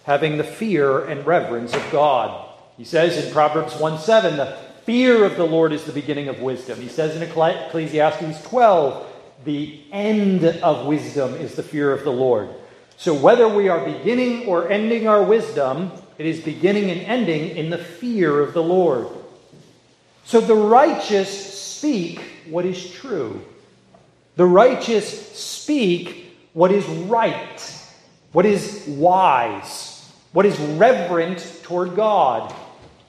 having 0.02 0.38
the 0.38 0.42
fear 0.42 1.04
and 1.04 1.24
reverence 1.24 1.72
of 1.72 1.92
God. 1.92 2.48
He 2.80 2.86
says 2.86 3.22
in 3.22 3.30
Proverbs 3.30 3.76
1 3.76 3.98
7, 3.98 4.38
the 4.38 4.56
fear 4.84 5.26
of 5.26 5.36
the 5.36 5.44
Lord 5.44 5.74
is 5.74 5.84
the 5.84 5.92
beginning 5.92 6.28
of 6.28 6.40
wisdom. 6.40 6.80
He 6.80 6.88
says 6.88 7.14
in 7.14 7.22
Ecclesiastes 7.22 8.42
12, 8.48 9.06
the 9.44 9.82
end 9.92 10.46
of 10.46 10.86
wisdom 10.86 11.34
is 11.34 11.54
the 11.54 11.62
fear 11.62 11.92
of 11.92 12.04
the 12.04 12.10
Lord. 12.10 12.48
So 12.96 13.12
whether 13.12 13.46
we 13.46 13.68
are 13.68 13.84
beginning 13.84 14.46
or 14.46 14.70
ending 14.70 15.06
our 15.06 15.22
wisdom, 15.22 15.92
it 16.16 16.24
is 16.24 16.40
beginning 16.40 16.90
and 16.90 17.02
ending 17.02 17.54
in 17.54 17.68
the 17.68 17.76
fear 17.76 18.40
of 18.40 18.54
the 18.54 18.62
Lord. 18.62 19.08
So 20.24 20.40
the 20.40 20.54
righteous 20.54 21.28
speak 21.52 22.22
what 22.48 22.64
is 22.64 22.90
true. 22.92 23.44
The 24.36 24.46
righteous 24.46 25.36
speak 25.38 26.34
what 26.54 26.72
is 26.72 26.86
right, 26.86 27.86
what 28.32 28.46
is 28.46 28.86
wise, 28.88 30.10
what 30.32 30.46
is 30.46 30.58
reverent 30.58 31.60
toward 31.62 31.94
God. 31.94 32.54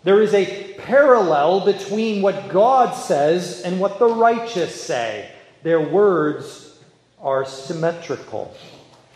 There 0.04 0.22
is 0.22 0.34
a 0.34 0.74
parallel 0.80 1.66
between 1.66 2.22
what 2.22 2.50
God 2.50 2.94
says 2.94 3.62
and 3.62 3.80
what 3.80 4.00
the 4.00 4.08
righteous 4.08 4.82
say. 4.82 5.30
Their 5.62 5.80
words 5.80 6.80
are 7.22 7.46
symmetrical. 7.46 8.56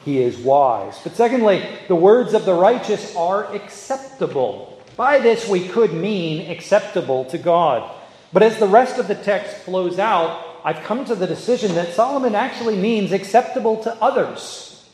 He 0.03 0.21
is 0.21 0.37
wise. 0.37 0.99
But 1.03 1.15
secondly, 1.15 1.67
the 1.87 1.95
words 1.95 2.35
of 2.35 2.45
the 2.45 2.53
righteous 2.53 3.15
are 3.15 3.51
acceptable. 3.55 4.79
By 4.95 5.17
this, 5.17 5.49
we 5.49 5.67
could 5.67 5.91
mean 5.91 6.51
acceptable 6.51 7.25
to 7.25 7.39
God. 7.39 7.91
But 8.31 8.43
as 8.43 8.59
the 8.59 8.67
rest 8.67 8.99
of 8.99 9.07
the 9.07 9.15
text 9.15 9.57
flows 9.57 9.97
out, 9.97 10.61
I've 10.63 10.83
come 10.83 11.03
to 11.05 11.15
the 11.15 11.25
decision 11.25 11.73
that 11.75 11.93
Solomon 11.93 12.35
actually 12.35 12.75
means 12.75 13.11
acceptable 13.11 13.81
to 13.83 13.95
others. 13.95 14.87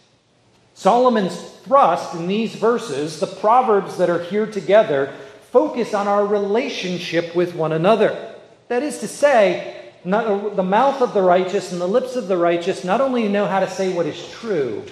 Solomon's 0.74 1.38
thrust 1.64 2.16
in 2.16 2.28
these 2.28 2.56
verses, 2.56 3.20
the 3.20 3.28
proverbs 3.28 3.98
that 3.98 4.10
are 4.10 4.24
here 4.24 4.46
together, 4.46 5.14
focus 5.52 5.94
on 5.94 6.08
our 6.08 6.26
relationship 6.26 7.36
with 7.36 7.54
one 7.54 7.74
another. 7.74 8.36
That 8.70 8.84
is 8.84 9.00
to 9.00 9.08
say, 9.08 9.92
not, 10.06 10.56
the 10.56 10.64
mouth 10.64 11.02
of 11.02 11.14
the 11.14 11.22
righteous 11.22 11.72
and 11.72 11.82
the 11.82 11.88
lips 11.88 12.16
of 12.16 12.28
the 12.28 12.38
righteous 12.38 12.84
not 12.84 13.02
only 13.02 13.28
know 13.28 13.46
how 13.46 13.60
to 13.60 13.70
say 13.70 13.94
what 13.94 14.06
is 14.06 14.32
true, 14.32 14.84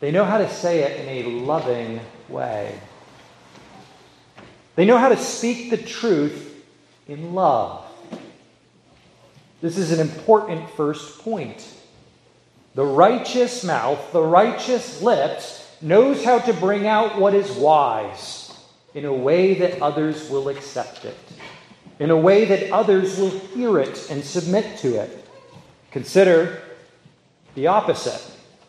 they 0.00 0.10
know 0.10 0.24
how 0.24 0.38
to 0.38 0.50
say 0.50 0.80
it 0.80 1.00
in 1.00 1.08
a 1.08 1.30
loving 1.44 2.00
way. 2.28 2.78
They 4.74 4.84
know 4.84 4.98
how 4.98 5.10
to 5.10 5.16
speak 5.16 5.70
the 5.70 5.76
truth 5.76 6.60
in 7.06 7.34
love. 7.34 7.84
This 9.60 9.78
is 9.78 9.92
an 9.92 10.00
important 10.00 10.68
first 10.70 11.20
point. 11.20 11.64
The 12.74 12.84
righteous 12.84 13.62
mouth, 13.62 14.10
the 14.12 14.22
righteous 14.22 15.00
lips, 15.02 15.60
knows 15.80 16.24
how 16.24 16.38
to 16.40 16.52
bring 16.52 16.88
out 16.88 17.18
what 17.20 17.34
is 17.34 17.50
wise 17.52 18.41
in 18.94 19.04
a 19.04 19.12
way 19.12 19.54
that 19.54 19.80
others 19.80 20.28
will 20.28 20.48
accept 20.48 21.04
it, 21.04 21.16
in 21.98 22.10
a 22.10 22.16
way 22.16 22.44
that 22.44 22.70
others 22.70 23.18
will 23.18 23.30
hear 23.30 23.78
it 23.78 24.10
and 24.10 24.22
submit 24.22 24.78
to 24.78 24.96
it. 25.00 25.24
Consider 25.90 26.62
the 27.54 27.66
opposite. 27.66 28.22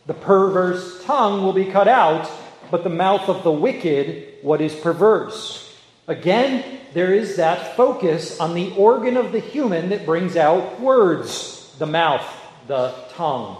The 0.05 0.13
perverse 0.13 1.03
tongue 1.05 1.43
will 1.43 1.53
be 1.53 1.71
cut 1.71 1.87
out, 1.87 2.29
but 2.71 2.83
the 2.83 2.89
mouth 2.89 3.29
of 3.29 3.43
the 3.43 3.51
wicked, 3.51 4.35
what 4.41 4.61
is 4.61 4.75
perverse? 4.75 5.77
Again, 6.07 6.79
there 6.93 7.13
is 7.13 7.37
that 7.37 7.77
focus 7.77 8.39
on 8.39 8.53
the 8.53 8.73
organ 8.75 9.15
of 9.15 9.31
the 9.31 9.39
human 9.39 9.89
that 9.89 10.05
brings 10.05 10.35
out 10.35 10.79
words 10.79 11.73
the 11.79 11.85
mouth, 11.85 12.25
the 12.67 12.93
tongue. 13.13 13.57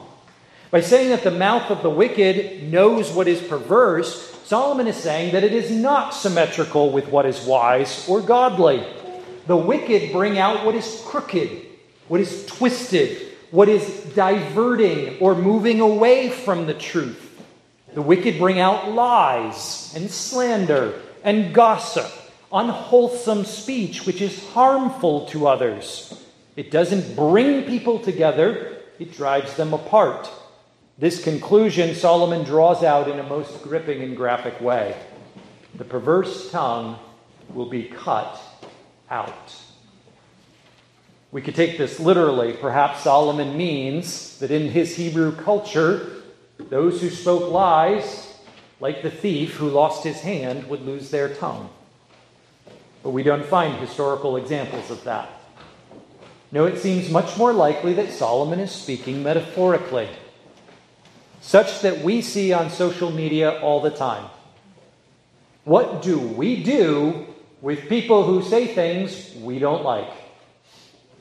By 0.71 0.81
saying 0.81 1.09
that 1.09 1.23
the 1.23 1.31
mouth 1.31 1.69
of 1.69 1.83
the 1.83 1.89
wicked 1.89 2.63
knows 2.63 3.11
what 3.11 3.27
is 3.27 3.41
perverse, 3.41 4.32
Solomon 4.45 4.87
is 4.87 4.97
saying 4.97 5.33
that 5.33 5.43
it 5.43 5.53
is 5.53 5.71
not 5.71 6.13
symmetrical 6.13 6.91
with 6.91 7.07
what 7.07 7.25
is 7.25 7.45
wise 7.45 8.07
or 8.07 8.21
godly. 8.21 8.85
The 9.47 9.57
wicked 9.57 10.11
bring 10.11 10.37
out 10.37 10.65
what 10.65 10.75
is 10.75 11.01
crooked, 11.05 11.49
what 12.07 12.19
is 12.19 12.45
twisted, 12.45 13.33
what 13.51 13.69
is 13.69 13.87
diverting 14.15 15.19
or 15.19 15.35
moving 15.35 15.79
away 15.79 16.29
from 16.29 16.65
the 16.65 16.73
truth. 16.73 17.29
The 17.93 18.01
wicked 18.01 18.39
bring 18.39 18.59
out 18.59 18.91
lies 18.91 19.93
and 19.95 20.09
slander 20.09 20.99
and 21.23 21.53
gossip 21.53 22.11
unwholesome 22.53 23.45
speech 23.45 24.05
which 24.05 24.21
is 24.21 24.47
harmful 24.49 25.25
to 25.25 25.47
others. 25.47 26.13
It 26.55 26.69
doesn't 26.69 27.15
bring 27.15 27.63
people 27.63 27.99
together, 27.99 28.77
it 28.99 29.13
drives 29.13 29.55
them 29.55 29.73
apart. 29.73 30.29
This 30.97 31.23
conclusion 31.23 31.95
Solomon 31.95 32.43
draws 32.43 32.83
out 32.83 33.09
in 33.09 33.19
a 33.19 33.23
most 33.23 33.63
gripping 33.63 34.01
and 34.03 34.15
graphic 34.15 34.61
way. 34.61 34.95
The 35.75 35.85
perverse 35.85 36.51
tongue 36.51 36.99
will 37.53 37.65
be 37.65 37.83
cut 37.83 38.39
out. 39.09 39.55
We 41.31 41.41
could 41.41 41.55
take 41.55 41.79
this 41.79 41.99
literally. 41.99 42.53
Perhaps 42.53 43.01
Solomon 43.01 43.57
means 43.57 44.37
that 44.37 44.51
in 44.51 44.69
his 44.69 44.95
Hebrew 44.95 45.35
culture, 45.35 46.21
those 46.59 47.01
who 47.01 47.09
spoke 47.09 47.51
lies, 47.51 48.37
like 48.79 49.01
the 49.01 49.09
thief 49.09 49.55
who 49.55 49.69
lost 49.69 50.03
his 50.03 50.21
hand, 50.21 50.69
would 50.69 50.85
lose 50.85 51.09
their 51.09 51.33
tongue. 51.33 51.71
But 53.01 53.09
we 53.09 53.23
don't 53.23 53.45
find 53.45 53.75
historical 53.77 54.37
examples 54.37 54.91
of 54.91 55.03
that. 55.05 55.27
No, 56.51 56.65
it 56.65 56.77
seems 56.77 57.09
much 57.09 57.35
more 57.35 57.51
likely 57.51 57.93
that 57.95 58.11
Solomon 58.11 58.59
is 58.59 58.71
speaking 58.71 59.23
metaphorically, 59.23 60.09
such 61.43 61.81
that 61.81 62.01
we 62.01 62.21
see 62.21 62.53
on 62.53 62.69
social 62.69 63.11
media 63.11 63.59
all 63.59 63.81
the 63.81 63.91
time. 63.91 64.29
What 65.65 66.01
do 66.01 66.17
we 66.17 66.63
do 66.63 67.27
with 67.61 67.89
people 67.89 68.23
who 68.23 68.41
say 68.41 68.65
things 68.65 69.35
we 69.35 69.59
don't 69.59 69.83
like? 69.83 70.09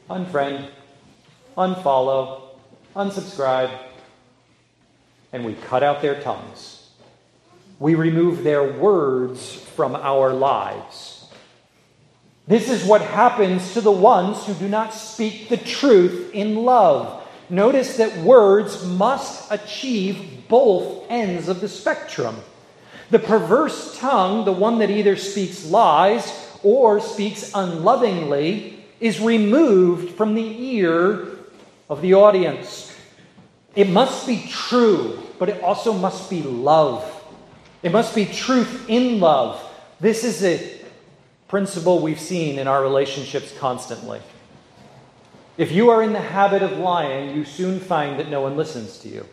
Unfriend, 0.08 0.68
unfollow, 1.58 2.40
unsubscribe, 2.94 3.76
and 5.32 5.44
we 5.44 5.54
cut 5.54 5.82
out 5.82 6.02
their 6.02 6.20
tongues. 6.20 6.88
We 7.80 7.96
remove 7.96 8.44
their 8.44 8.72
words 8.72 9.56
from 9.56 9.96
our 9.96 10.32
lives. 10.32 11.26
This 12.46 12.70
is 12.70 12.84
what 12.84 13.00
happens 13.00 13.74
to 13.74 13.80
the 13.80 13.90
ones 13.90 14.46
who 14.46 14.54
do 14.54 14.68
not 14.68 14.94
speak 14.94 15.48
the 15.48 15.56
truth 15.56 16.30
in 16.32 16.62
love. 16.62 17.21
Notice 17.52 17.98
that 17.98 18.16
words 18.16 18.82
must 18.82 19.52
achieve 19.52 20.48
both 20.48 21.04
ends 21.10 21.48
of 21.48 21.60
the 21.60 21.68
spectrum. 21.68 22.36
The 23.10 23.18
perverse 23.18 23.98
tongue, 23.98 24.46
the 24.46 24.52
one 24.52 24.78
that 24.78 24.88
either 24.88 25.16
speaks 25.16 25.66
lies 25.66 26.32
or 26.62 26.98
speaks 26.98 27.52
unlovingly, 27.54 28.82
is 29.00 29.20
removed 29.20 30.14
from 30.14 30.34
the 30.34 30.76
ear 30.76 31.28
of 31.90 32.00
the 32.00 32.14
audience. 32.14 32.90
It 33.76 33.90
must 33.90 34.26
be 34.26 34.46
true, 34.48 35.22
but 35.38 35.50
it 35.50 35.62
also 35.62 35.92
must 35.92 36.30
be 36.30 36.40
love. 36.40 37.04
It 37.82 37.92
must 37.92 38.14
be 38.14 38.24
truth 38.24 38.88
in 38.88 39.20
love. 39.20 39.62
This 40.00 40.24
is 40.24 40.42
a 40.42 40.80
principle 41.48 41.98
we've 41.98 42.18
seen 42.18 42.58
in 42.58 42.66
our 42.66 42.82
relationships 42.82 43.52
constantly. 43.58 44.22
If 45.58 45.70
you 45.72 45.90
are 45.90 46.02
in 46.02 46.12
the 46.12 46.20
habit 46.20 46.62
of 46.62 46.78
lying, 46.78 47.36
you 47.36 47.44
soon 47.44 47.78
find 47.78 48.18
that 48.18 48.30
no 48.30 48.40
one 48.40 48.56
listens 48.56 48.98
to 48.98 49.08
you. 49.08 49.26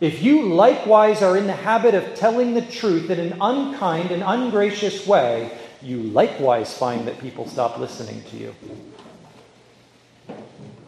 If 0.00 0.22
you 0.22 0.48
likewise 0.48 1.22
are 1.22 1.36
in 1.36 1.46
the 1.46 1.52
habit 1.52 1.94
of 1.94 2.14
telling 2.14 2.54
the 2.54 2.62
truth 2.62 3.10
in 3.10 3.20
an 3.20 3.38
unkind 3.40 4.10
and 4.10 4.22
ungracious 4.22 5.06
way, 5.06 5.56
you 5.82 6.02
likewise 6.02 6.76
find 6.76 7.06
that 7.06 7.20
people 7.20 7.46
stop 7.46 7.78
listening 7.78 8.22
to 8.30 8.36
you. 8.36 8.54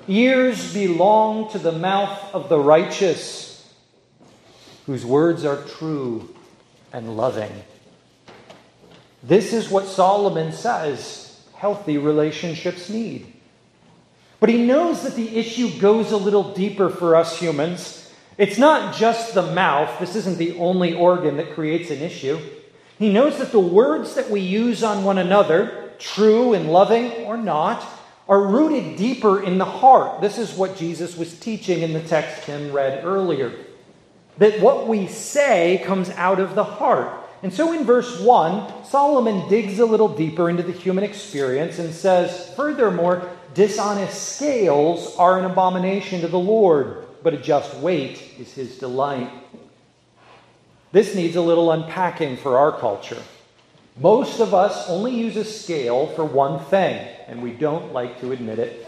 Ears 0.09 0.73
belong 0.73 1.51
to 1.51 1.59
the 1.59 1.73
mouth 1.73 2.35
of 2.35 2.49
the 2.49 2.59
righteous, 2.59 3.75
whose 4.87 5.05
words 5.05 5.45
are 5.45 5.63
true 5.65 6.35
and 6.93 7.17
loving. 7.17 7.53
This 9.23 9.53
is 9.53 9.69
what 9.69 9.87
Solomon 9.87 10.53
says 10.53 11.43
healthy 11.55 11.99
relationships 11.99 12.89
need. 12.89 13.36
But 14.39 14.51
he 14.51 14.65
knows 14.65 15.03
that 15.03 15.15
the 15.15 15.37
issue 15.37 15.79
goes 15.79 16.13
a 16.13 16.17
little 16.17 16.55
deeper 16.55 16.91
for 16.91 17.17
us 17.17 17.39
humans. 17.39 18.13
It's 18.39 18.59
not 18.59 18.95
just 18.95 19.35
the 19.35 19.43
mouth, 19.43 19.99
this 19.99 20.15
isn't 20.15 20.37
the 20.37 20.57
only 20.59 20.93
organ 20.93 21.39
that 21.39 21.55
creates 21.55 21.91
an 21.91 22.01
issue. 22.01 22.39
He 22.99 23.13
knows 23.13 23.39
that 23.39 23.53
the 23.53 23.61
words 23.61 24.15
that 24.15 24.31
we 24.31 24.41
use 24.41 24.83
on 24.83 25.05
one 25.05 25.19
another, 25.19 25.91
true 25.99 26.53
and 26.53 26.71
loving 26.71 27.13
or 27.25 27.37
not, 27.37 27.87
are 28.29 28.43
rooted 28.43 28.97
deeper 28.97 29.43
in 29.43 29.59
the 29.59 29.65
heart. 29.65 30.21
This 30.21 30.39
is 30.39 30.53
what 30.53 30.77
Jesus 30.77 31.17
was 31.17 31.39
teaching 31.39 31.83
in 31.83 31.93
the 31.93 32.01
text 32.03 32.45
Tim 32.45 32.73
read 32.73 33.05
earlier. 33.05 33.53
That 34.39 34.61
what 34.61 34.87
we 34.87 35.07
say 35.07 35.83
comes 35.85 36.11
out 36.11 36.41
of 36.41 36.55
the 36.55 36.65
heart. 36.65 37.25
And 37.43 37.53
so 37.53 37.73
in 37.73 37.85
verse 37.85 38.21
1, 38.21 38.85
Solomon 38.85 39.49
digs 39.49 39.79
a 39.79 39.87
little 39.87 40.09
deeper 40.09 40.51
into 40.51 40.63
the 40.63 40.73
human 40.73 41.05
experience 41.05 41.79
and 41.79 41.95
says, 41.95 42.53
Furthermore, 42.55 43.31
dishonest 43.57 44.37
scales 44.37 45.17
are 45.17 45.39
an 45.39 45.47
abomination 45.47 46.21
to 46.21 46.29
the 46.29 46.39
Lord, 46.39 47.07
but 47.23 47.33
a 47.33 47.39
just 47.39 47.75
weight 47.79 48.23
is 48.39 48.53
his 48.53 48.77
delight. 48.77 49.31
This 50.93 51.15
needs 51.15 51.37
a 51.37 51.41
little 51.41 51.73
unpacking 51.73 52.37
for 52.37 52.59
our 52.59 52.71
culture. 52.71 53.23
Most 53.99 54.41
of 54.41 54.53
us 54.53 54.91
only 54.91 55.15
use 55.15 55.37
a 55.37 55.45
scale 55.45 56.07
for 56.09 56.23
one 56.23 56.63
thing, 56.67 57.09
and 57.27 57.43
we 57.43 57.51
don't 57.51 57.95
like 57.95 58.21
to 58.21 58.33
admit 58.33 58.59
it. 58.59 58.87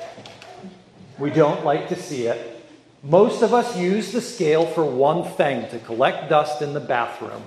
We 1.19 1.31
don't 1.31 1.65
like 1.65 1.89
to 1.89 1.97
see 1.97 2.27
it. 2.27 2.63
Most 3.03 3.43
of 3.43 3.55
us 3.55 3.75
use 3.75 4.13
the 4.13 4.21
scale 4.21 4.67
for 4.67 4.85
one 4.85 5.25
thing 5.25 5.67
to 5.71 5.79
collect 5.79 6.29
dust 6.29 6.61
in 6.61 6.75
the 6.75 6.81
bathroom. 6.81 7.43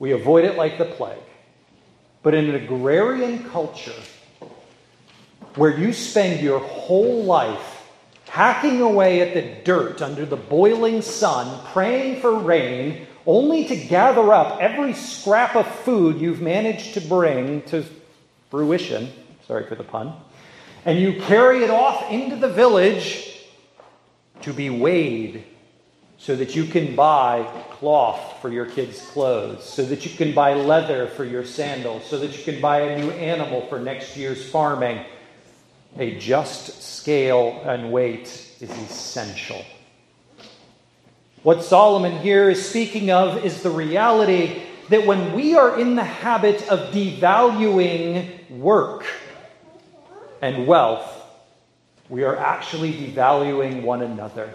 We 0.00 0.10
avoid 0.10 0.44
it 0.44 0.56
like 0.56 0.78
the 0.78 0.84
plague. 0.84 1.16
But 2.24 2.34
in 2.34 2.48
an 2.48 2.56
agrarian 2.56 3.44
culture 3.50 3.92
where 5.56 5.76
you 5.76 5.92
spend 5.92 6.40
your 6.40 6.60
whole 6.60 7.24
life 7.24 7.88
hacking 8.28 8.80
away 8.80 9.20
at 9.22 9.34
the 9.34 9.64
dirt 9.64 10.02
under 10.02 10.26
the 10.26 10.36
boiling 10.36 11.02
sun, 11.02 11.60
praying 11.72 12.20
for 12.20 12.38
rain, 12.38 13.06
only 13.26 13.64
to 13.64 13.76
gather 13.76 14.32
up 14.32 14.60
every 14.60 14.92
scrap 14.92 15.56
of 15.56 15.66
food 15.66 16.20
you've 16.20 16.40
managed 16.40 16.94
to 16.94 17.00
bring 17.00 17.62
to 17.62 17.84
fruition. 18.50 19.10
Sorry 19.46 19.66
for 19.66 19.74
the 19.74 19.84
pun. 19.84 20.12
And 20.84 21.00
you 21.00 21.20
carry 21.22 21.64
it 21.64 21.70
off 21.70 22.10
into 22.10 22.36
the 22.36 22.48
village 22.48 23.42
to 24.42 24.52
be 24.52 24.70
weighed 24.70 25.44
so 26.18 26.36
that 26.36 26.54
you 26.54 26.64
can 26.64 26.94
buy 26.94 27.48
cloth 27.72 28.40
for 28.40 28.50
your 28.50 28.66
kids' 28.66 29.00
clothes, 29.10 29.64
so 29.64 29.84
that 29.84 30.04
you 30.06 30.16
can 30.16 30.34
buy 30.34 30.54
leather 30.54 31.08
for 31.08 31.24
your 31.24 31.44
sandals, 31.44 32.04
so 32.06 32.18
that 32.18 32.36
you 32.36 32.44
can 32.44 32.60
buy 32.60 32.80
a 32.80 32.98
new 32.98 33.10
animal 33.10 33.66
for 33.66 33.78
next 33.78 34.16
year's 34.16 34.48
farming. 34.48 35.04
A 35.98 36.18
just 36.18 36.82
scale 36.82 37.62
and 37.64 37.90
weight 37.90 38.26
is 38.60 38.70
essential. 38.70 39.64
What 41.42 41.62
Solomon 41.62 42.18
here 42.18 42.50
is 42.50 42.68
speaking 42.68 43.10
of 43.10 43.44
is 43.44 43.62
the 43.62 43.70
reality 43.70 44.62
that 44.90 45.06
when 45.06 45.32
we 45.32 45.54
are 45.54 45.80
in 45.80 45.96
the 45.96 46.04
habit 46.04 46.68
of 46.68 46.92
devaluing 46.92 48.50
work 48.50 49.06
and 50.42 50.66
wealth, 50.66 51.12
we 52.08 52.24
are 52.24 52.36
actually 52.36 52.92
devaluing 52.92 53.82
one 53.82 54.02
another. 54.02 54.52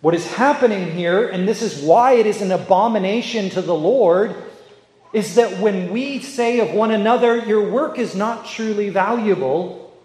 What 0.00 0.14
is 0.14 0.26
happening 0.26 0.92
here, 0.92 1.28
and 1.28 1.48
this 1.48 1.62
is 1.62 1.82
why 1.82 2.12
it 2.12 2.26
is 2.26 2.40
an 2.40 2.52
abomination 2.52 3.50
to 3.50 3.62
the 3.62 3.74
Lord, 3.74 4.34
is 5.14 5.36
that 5.36 5.60
when 5.60 5.92
we 5.92 6.18
say 6.18 6.58
of 6.58 6.72
one 6.72 6.90
another, 6.90 7.38
Your 7.38 7.70
work 7.70 7.98
is 7.98 8.16
not 8.16 8.46
truly 8.46 8.90
valuable, 8.90 9.96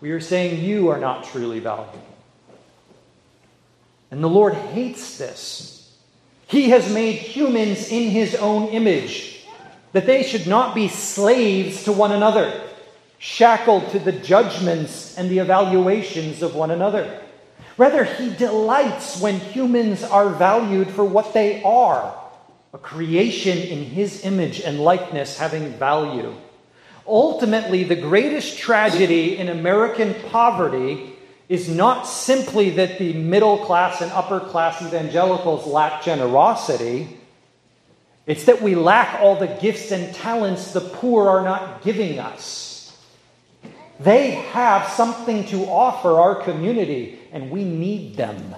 we 0.00 0.12
are 0.12 0.20
saying 0.20 0.64
you 0.64 0.88
are 0.88 1.00
not 1.00 1.24
truly 1.24 1.58
valuable. 1.58 2.00
And 4.12 4.22
the 4.22 4.28
Lord 4.28 4.54
hates 4.54 5.18
this. 5.18 5.92
He 6.46 6.70
has 6.70 6.92
made 6.92 7.16
humans 7.16 7.90
in 7.90 8.10
his 8.10 8.36
own 8.36 8.68
image, 8.68 9.44
that 9.92 10.06
they 10.06 10.22
should 10.22 10.46
not 10.46 10.76
be 10.76 10.86
slaves 10.86 11.84
to 11.84 11.92
one 11.92 12.12
another, 12.12 12.52
shackled 13.18 13.90
to 13.90 13.98
the 13.98 14.12
judgments 14.12 15.18
and 15.18 15.28
the 15.28 15.38
evaluations 15.38 16.40
of 16.40 16.54
one 16.54 16.70
another. 16.70 17.20
Rather, 17.76 18.04
he 18.04 18.30
delights 18.30 19.20
when 19.20 19.40
humans 19.40 20.04
are 20.04 20.28
valued 20.28 20.88
for 20.88 21.04
what 21.04 21.32
they 21.32 21.62
are 21.64 22.21
a 22.72 22.78
creation 22.78 23.58
in 23.58 23.84
his 23.84 24.24
image 24.24 24.60
and 24.60 24.80
likeness 24.80 25.38
having 25.38 25.68
value. 25.72 26.34
Ultimately, 27.06 27.84
the 27.84 27.96
greatest 27.96 28.58
tragedy 28.58 29.36
in 29.36 29.48
American 29.48 30.14
poverty 30.30 31.12
is 31.48 31.68
not 31.68 32.04
simply 32.04 32.70
that 32.70 32.98
the 32.98 33.12
middle 33.12 33.58
class 33.58 34.00
and 34.00 34.10
upper 34.12 34.40
class 34.40 34.80
evangelicals 34.80 35.66
lack 35.66 36.02
generosity. 36.02 37.18
It's 38.26 38.44
that 38.44 38.62
we 38.62 38.74
lack 38.74 39.20
all 39.20 39.36
the 39.36 39.48
gifts 39.48 39.90
and 39.90 40.14
talents 40.14 40.72
the 40.72 40.80
poor 40.80 41.28
are 41.28 41.44
not 41.44 41.82
giving 41.82 42.18
us. 42.18 42.96
They 44.00 44.30
have 44.30 44.88
something 44.88 45.44
to 45.48 45.66
offer 45.66 46.18
our 46.18 46.36
community, 46.36 47.18
and 47.32 47.50
we 47.50 47.64
need 47.64 48.16
them. 48.16 48.54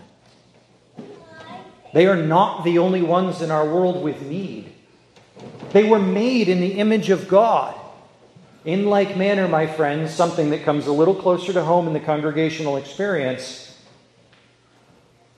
They 1.95 2.09
are 2.09 2.17
not 2.17 2.65
the 2.65 2.79
only 2.79 3.03
ones 3.03 3.41
in 3.41 3.53
our 3.53 3.65
world 3.65 4.03
with 4.03 4.21
need. 4.21 4.73
They 5.71 5.85
were 5.85 6.01
made 6.01 6.49
in 6.49 6.61
the 6.61 6.73
image 6.73 7.09
of 7.09 7.29
God. 7.29 7.73
In 8.65 8.87
like 8.87 9.17
manner, 9.17 9.47
my 9.47 9.69
friends, 9.69 10.13
something 10.13 10.51
that 10.51 10.65
comes 10.65 10.89
a 10.89 10.93
little 10.93 11.15
closer 11.15 11.53
to 11.53 11.63
home 11.63 11.87
in 11.87 11.93
the 11.93 12.01
congregational 12.01 12.79
experience. 12.79 13.81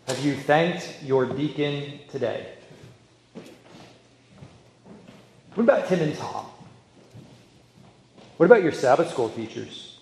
Have 0.09 0.25
you 0.25 0.35
thanked 0.35 1.03
your 1.03 1.27
deacon 1.27 2.01
today? 2.09 2.49
What 5.53 5.65
about 5.65 5.89
Tim 5.89 6.01
and 6.01 6.17
Tom? 6.17 6.47
What 8.39 8.47
about 8.47 8.63
your 8.63 8.73
Sabbath 8.73 9.11
school 9.11 9.29
teachers? 9.29 9.99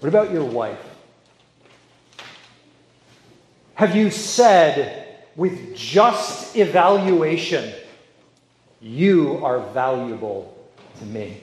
What 0.00 0.08
about 0.08 0.32
your 0.32 0.44
wife? 0.44 0.91
Have 3.74 3.96
you 3.96 4.10
said 4.10 5.02
with 5.36 5.74
just 5.74 6.56
evaluation, 6.56 7.72
you 8.80 9.40
are 9.44 9.60
valuable 9.70 10.56
to 10.98 11.06
me. 11.06 11.40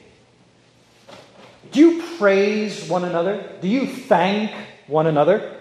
Do 1.72 1.80
you 1.80 2.04
praise 2.18 2.88
one 2.90 3.06
another? 3.06 3.44
Do 3.62 3.68
you 3.68 3.88
thank 3.88 4.52
one 4.88 5.08
another? 5.08 5.58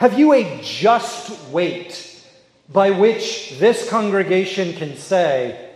Have 0.00 0.18
you 0.18 0.32
a 0.32 0.60
just 0.62 1.48
weight 1.48 2.24
by 2.68 2.90
which 2.90 3.58
this 3.58 3.88
congregation 3.88 4.74
can 4.74 4.96
say, 4.96 5.70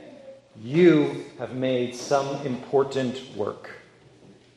You 0.62 1.24
have 1.38 1.54
made 1.54 1.94
some 1.94 2.46
important 2.46 3.20
work, 3.36 3.70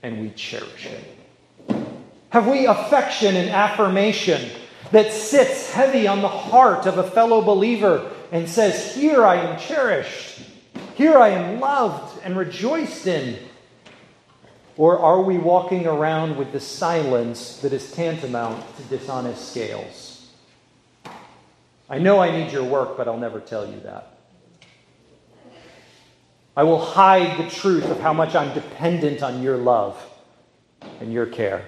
and 0.04 0.22
we 0.22 0.30
cherish 0.32 0.88
it? 0.88 1.76
Have 2.30 2.48
we 2.48 2.66
affection 2.68 3.36
and 3.36 3.50
affirmation 3.50 4.52
that 4.92 5.12
sits 5.12 5.72
heavy 5.72 6.08
on 6.08 6.22
the 6.22 6.28
heart 6.28 6.86
of 6.86 6.98
a 6.98 7.10
fellow 7.10 7.42
believer 7.42 8.12
and 8.32 8.50
says, 8.50 8.96
Here 8.96 9.26
I 9.26 9.36
am 9.36 9.60
cherished, 9.60 10.42
here 10.96 11.18
I 11.18 11.30
am 11.30 11.60
loved 11.60 12.20
and 12.24 12.38
rejoiced 12.38 13.08
in? 13.08 13.38
Or 14.78 15.00
are 15.00 15.22
we 15.22 15.38
walking 15.38 15.88
around 15.88 16.38
with 16.38 16.52
the 16.52 16.60
silence 16.60 17.58
that 17.62 17.72
is 17.72 17.92
tantamount 17.92 18.64
to 18.78 18.84
dishonest 18.84 19.50
scales? 19.50 20.30
I 21.90 22.00
know 22.00 22.20
I 22.20 22.32
need 22.32 22.52
your 22.52 22.64
work, 22.64 22.98
but 22.98 23.08
I'll 23.08 23.18
never 23.18 23.40
tell 23.40 23.70
you 23.70 23.80
that. 23.82 24.18
I 26.58 26.64
will 26.64 26.84
hide 26.84 27.38
the 27.38 27.50
truth 27.50 27.86
of 27.86 28.00
how 28.00 28.14
much 28.14 28.34
I'm 28.34 28.54
dependent 28.54 29.22
on 29.22 29.44
your 29.44 29.58
love 29.58 30.02
and 31.00 31.12
your 31.12 31.26
care. 31.26 31.66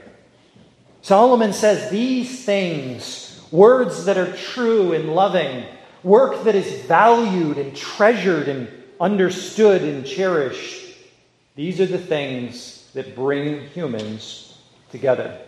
Solomon 1.02 1.54
says 1.54 1.90
these 1.90 2.44
things, 2.44 3.42
words 3.52 4.06
that 4.06 4.18
are 4.18 4.36
true 4.36 4.94
and 4.94 5.14
loving, 5.14 5.66
work 6.04 6.44
that 6.44 6.56
is 6.56 6.86
valued 6.86 7.58
and 7.58 7.76
treasured 7.76 8.48
and 8.48 8.68
understood 9.00 9.82
and 9.82 10.06
cherished, 10.06 10.96
these 11.56 11.80
are 11.80 11.86
the 11.86 11.98
things 11.98 12.90
that 12.94 13.16
bring 13.16 13.62
humans 13.70 14.58
together. 14.92 15.40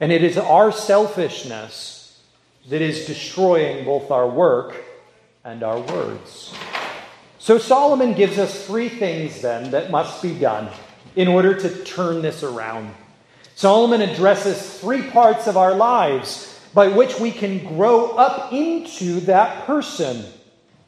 And 0.00 0.10
it 0.10 0.24
is 0.24 0.36
our 0.36 0.72
selfishness 0.72 2.20
that 2.68 2.82
is 2.82 3.06
destroying 3.06 3.84
both 3.84 4.10
our 4.10 4.28
work 4.28 4.76
and 5.44 5.62
our 5.62 5.80
words. 5.80 6.54
So 7.38 7.58
Solomon 7.58 8.14
gives 8.14 8.38
us 8.38 8.66
three 8.66 8.88
things 8.88 9.42
then 9.42 9.72
that 9.72 9.90
must 9.90 10.22
be 10.22 10.34
done 10.34 10.70
in 11.16 11.28
order 11.28 11.54
to 11.54 11.84
turn 11.84 12.22
this 12.22 12.42
around. 12.42 12.94
Solomon 13.54 14.02
addresses 14.02 14.80
three 14.80 15.02
parts 15.02 15.46
of 15.46 15.56
our 15.56 15.74
lives 15.74 16.48
by 16.74 16.88
which 16.88 17.18
we 17.20 17.30
can 17.30 17.76
grow 17.76 18.12
up 18.12 18.52
into 18.52 19.20
that 19.20 19.66
person 19.66 20.24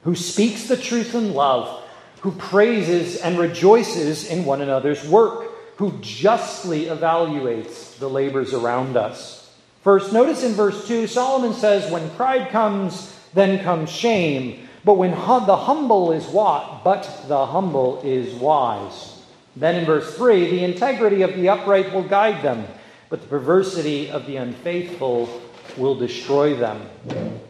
who 0.03 0.14
speaks 0.14 0.68
the 0.68 0.77
truth 0.77 1.14
in 1.14 1.35
love 1.35 1.83
who 2.24 2.33
praises 2.33 3.18
and 3.18 3.38
rejoices 3.38 4.31
in 4.31 4.46
one 4.46 4.62
another's 4.62 5.07
work, 5.07 5.50
who 5.77 5.92
justly 6.00 6.87
evaluates 6.87 7.98
the 7.98 8.09
labors 8.09 8.55
around 8.55 8.96
us. 8.96 9.53
First, 9.83 10.11
notice 10.11 10.42
in 10.42 10.53
verse 10.53 10.88
2, 10.88 11.07
Solomon 11.07 11.53
says, 11.53 11.92
When 11.92 12.09
pride 12.12 12.48
comes, 12.48 13.14
then 13.35 13.62
comes 13.62 13.90
shame. 13.90 14.66
But 14.87 14.94
when 14.94 15.11
the 15.11 15.57
humble 15.57 16.12
is 16.12 16.27
what? 16.29 16.83
But 16.83 17.27
the 17.29 17.44
humble 17.44 18.00
is 18.00 18.33
wise. 18.33 19.13
Then 19.57 19.77
in 19.77 19.85
verse 19.85 20.14
3, 20.17 20.51
the 20.51 20.64
integrity 20.64 21.23
of 21.23 21.35
the 21.37 21.49
upright 21.49 21.93
will 21.93 22.03
guide 22.03 22.43
them, 22.43 22.67
but 23.09 23.21
the 23.21 23.29
perversity 23.29 24.11
of 24.11 24.27
the 24.27 24.37
unfaithful 24.37 25.43
will 25.77 25.95
destroy 25.95 26.55
them. 26.55 26.88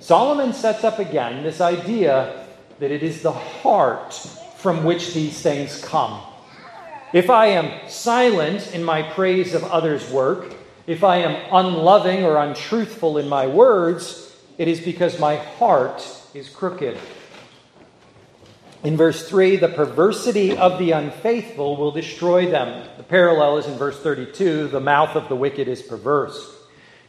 Solomon 0.01 0.53
sets 0.53 0.85
up 0.85 0.99
again 0.99 1.43
this 1.43 1.61
idea 1.61 2.47
that 2.79 2.90
it 2.90 3.03
is 3.03 3.23
the 3.23 3.33
heart 3.33 4.12
from 4.57 4.85
which 4.85 5.14
these 5.14 5.40
things 5.40 5.83
come. 5.85 6.21
If 7.12 7.31
I 7.31 7.47
am 7.47 7.88
silent 7.88 8.75
in 8.75 8.83
my 8.83 9.03
praise 9.03 9.55
of 9.55 9.64
others' 9.64 10.11
work, 10.11 10.55
if 10.87 11.05
I 11.05 11.19
am 11.19 11.37
unloving 11.53 12.25
or 12.25 12.37
untruthful 12.38 13.19
in 13.19 13.29
my 13.29 13.47
words, 13.47 14.37
it 14.59 14.69
is 14.69 14.81
because 14.81 15.19
my 15.19 15.37
heart 15.37 16.07
is 16.35 16.49
crooked. 16.49 16.99
In 18.85 18.99
verse 18.99 19.27
3, 19.27 19.57
the 19.57 19.68
perversity 19.68 20.55
of 20.55 20.79
the 20.79 20.90
unfaithful 20.90 21.79
will 21.79 21.90
destroy 21.90 22.51
them. 22.51 22.87
The 22.99 23.03
parallel 23.03 23.57
is 23.57 23.66
in 23.66 23.79
verse 23.79 23.99
32 23.99 24.68
the 24.68 24.79
mouth 24.79 25.16
of 25.16 25.31
the 25.31 25.37
wicked 25.37 25.68
is 25.68 25.81
perverse. 25.81 26.55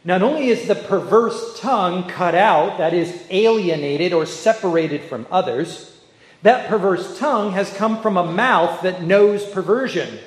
Not 0.02 0.22
only 0.22 0.48
is 0.48 0.66
the 0.66 0.74
perverse 0.74 1.60
tongue 1.60 2.08
cut 2.08 2.34
out, 2.34 2.78
that 2.78 2.94
is, 2.94 3.22
alienated 3.28 4.14
or 4.14 4.24
separated 4.24 5.02
from 5.02 5.26
others, 5.30 6.00
that 6.40 6.68
perverse 6.68 7.18
tongue 7.18 7.52
has 7.52 7.70
come 7.74 8.00
from 8.00 8.16
a 8.16 8.32
mouth 8.32 8.80
that 8.80 9.02
knows 9.02 9.44
perversion. 9.44 10.18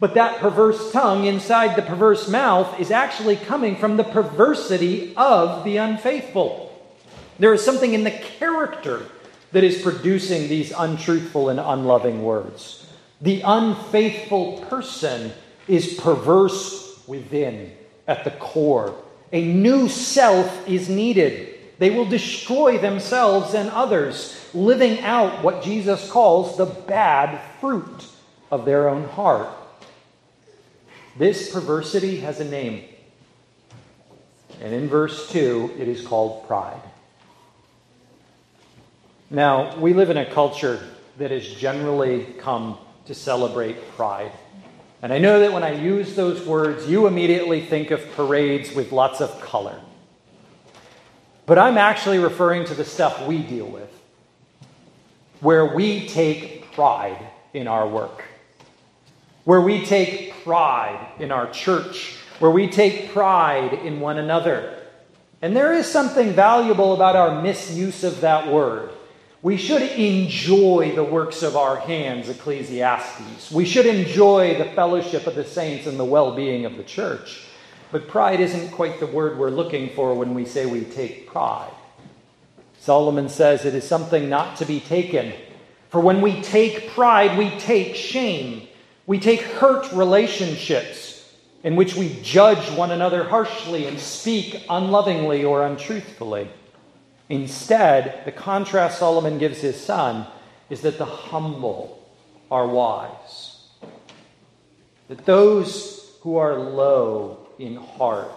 But 0.00 0.14
that 0.14 0.38
perverse 0.38 0.90
tongue 0.90 1.26
inside 1.26 1.76
the 1.76 1.82
perverse 1.82 2.28
mouth 2.28 2.80
is 2.80 2.90
actually 2.90 3.36
coming 3.36 3.76
from 3.76 3.98
the 3.98 4.04
perversity 4.04 5.14
of 5.16 5.64
the 5.64 5.76
unfaithful. 5.76 6.72
There 7.38 7.52
is 7.52 7.62
something 7.62 7.92
in 7.92 8.04
the 8.04 8.10
character 8.10 9.04
that 9.52 9.64
is 9.64 9.82
producing 9.82 10.48
these 10.48 10.72
untruthful 10.76 11.48
and 11.48 11.58
unloving 11.58 12.22
words. 12.22 12.86
The 13.20 13.42
unfaithful 13.42 14.58
person 14.68 15.32
is 15.66 15.94
perverse 15.94 17.02
within, 17.06 17.72
at 18.06 18.24
the 18.24 18.30
core. 18.32 18.94
A 19.32 19.44
new 19.44 19.88
self 19.88 20.68
is 20.68 20.88
needed. 20.88 21.58
They 21.78 21.90
will 21.90 22.06
destroy 22.06 22.78
themselves 22.78 23.54
and 23.54 23.70
others 23.70 24.34
living 24.54 25.00
out 25.00 25.42
what 25.42 25.62
Jesus 25.62 26.10
calls 26.10 26.56
the 26.56 26.66
bad 26.66 27.40
fruit 27.60 28.06
of 28.50 28.64
their 28.64 28.88
own 28.88 29.04
heart. 29.08 29.48
This 31.16 31.52
perversity 31.52 32.20
has 32.20 32.40
a 32.40 32.44
name. 32.44 32.84
And 34.60 34.72
in 34.72 34.88
verse 34.88 35.30
2, 35.30 35.76
it 35.78 35.88
is 35.88 36.06
called 36.06 36.46
pride. 36.46 36.80
Now, 39.30 39.76
we 39.76 39.92
live 39.92 40.08
in 40.08 40.16
a 40.16 40.24
culture 40.24 40.80
that 41.18 41.30
has 41.30 41.46
generally 41.46 42.24
come 42.38 42.78
to 43.04 43.14
celebrate 43.14 43.90
pride. 43.90 44.32
And 45.02 45.12
I 45.12 45.18
know 45.18 45.40
that 45.40 45.52
when 45.52 45.62
I 45.62 45.72
use 45.72 46.16
those 46.16 46.44
words, 46.46 46.88
you 46.88 47.06
immediately 47.06 47.60
think 47.60 47.90
of 47.90 48.10
parades 48.12 48.74
with 48.74 48.90
lots 48.90 49.20
of 49.20 49.38
color. 49.40 49.78
But 51.44 51.58
I'm 51.58 51.76
actually 51.76 52.18
referring 52.18 52.64
to 52.66 52.74
the 52.74 52.84
stuff 52.84 53.26
we 53.26 53.42
deal 53.42 53.66
with 53.66 53.92
where 55.40 55.74
we 55.74 56.08
take 56.08 56.72
pride 56.72 57.18
in 57.54 57.68
our 57.68 57.86
work, 57.86 58.24
where 59.44 59.60
we 59.60 59.84
take 59.84 60.32
pride 60.42 61.12
in 61.20 61.30
our 61.30 61.50
church, 61.50 62.16
where 62.38 62.50
we 62.50 62.68
take 62.68 63.12
pride 63.12 63.72
in 63.72 64.00
one 64.00 64.18
another. 64.18 64.82
And 65.40 65.54
there 65.54 65.72
is 65.72 65.86
something 65.86 66.32
valuable 66.32 66.92
about 66.94 67.14
our 67.14 67.40
misuse 67.40 68.02
of 68.02 68.22
that 68.22 68.48
word. 68.48 68.90
We 69.40 69.56
should 69.56 69.82
enjoy 69.82 70.96
the 70.96 71.04
works 71.04 71.44
of 71.44 71.56
our 71.56 71.76
hands, 71.76 72.28
Ecclesiastes. 72.28 73.52
We 73.52 73.64
should 73.64 73.86
enjoy 73.86 74.58
the 74.58 74.64
fellowship 74.72 75.28
of 75.28 75.36
the 75.36 75.44
saints 75.44 75.86
and 75.86 75.98
the 75.98 76.04
well 76.04 76.34
being 76.34 76.64
of 76.64 76.76
the 76.76 76.82
church. 76.82 77.44
But 77.92 78.08
pride 78.08 78.40
isn't 78.40 78.72
quite 78.72 78.98
the 78.98 79.06
word 79.06 79.38
we're 79.38 79.50
looking 79.50 79.90
for 79.90 80.12
when 80.14 80.34
we 80.34 80.44
say 80.44 80.66
we 80.66 80.84
take 80.84 81.28
pride. 81.28 81.70
Solomon 82.80 83.28
says 83.28 83.64
it 83.64 83.74
is 83.74 83.86
something 83.86 84.28
not 84.28 84.56
to 84.56 84.64
be 84.64 84.80
taken. 84.80 85.32
For 85.88 86.00
when 86.00 86.20
we 86.20 86.42
take 86.42 86.90
pride, 86.90 87.38
we 87.38 87.50
take 87.58 87.94
shame. 87.94 88.66
We 89.06 89.20
take 89.20 89.40
hurt 89.40 89.90
relationships 89.92 91.32
in 91.62 91.76
which 91.76 91.94
we 91.94 92.18
judge 92.22 92.70
one 92.76 92.90
another 92.90 93.24
harshly 93.24 93.86
and 93.86 93.98
speak 94.00 94.64
unlovingly 94.68 95.44
or 95.44 95.64
untruthfully. 95.64 96.48
Instead, 97.28 98.22
the 98.24 98.32
contrast 98.32 98.98
Solomon 98.98 99.38
gives 99.38 99.60
his 99.60 99.78
son 99.78 100.26
is 100.70 100.80
that 100.82 100.98
the 100.98 101.04
humble 101.04 102.06
are 102.50 102.66
wise. 102.66 103.56
That 105.08 105.24
those 105.24 106.16
who 106.22 106.36
are 106.36 106.58
low 106.58 107.46
in 107.58 107.76
heart. 107.76 108.30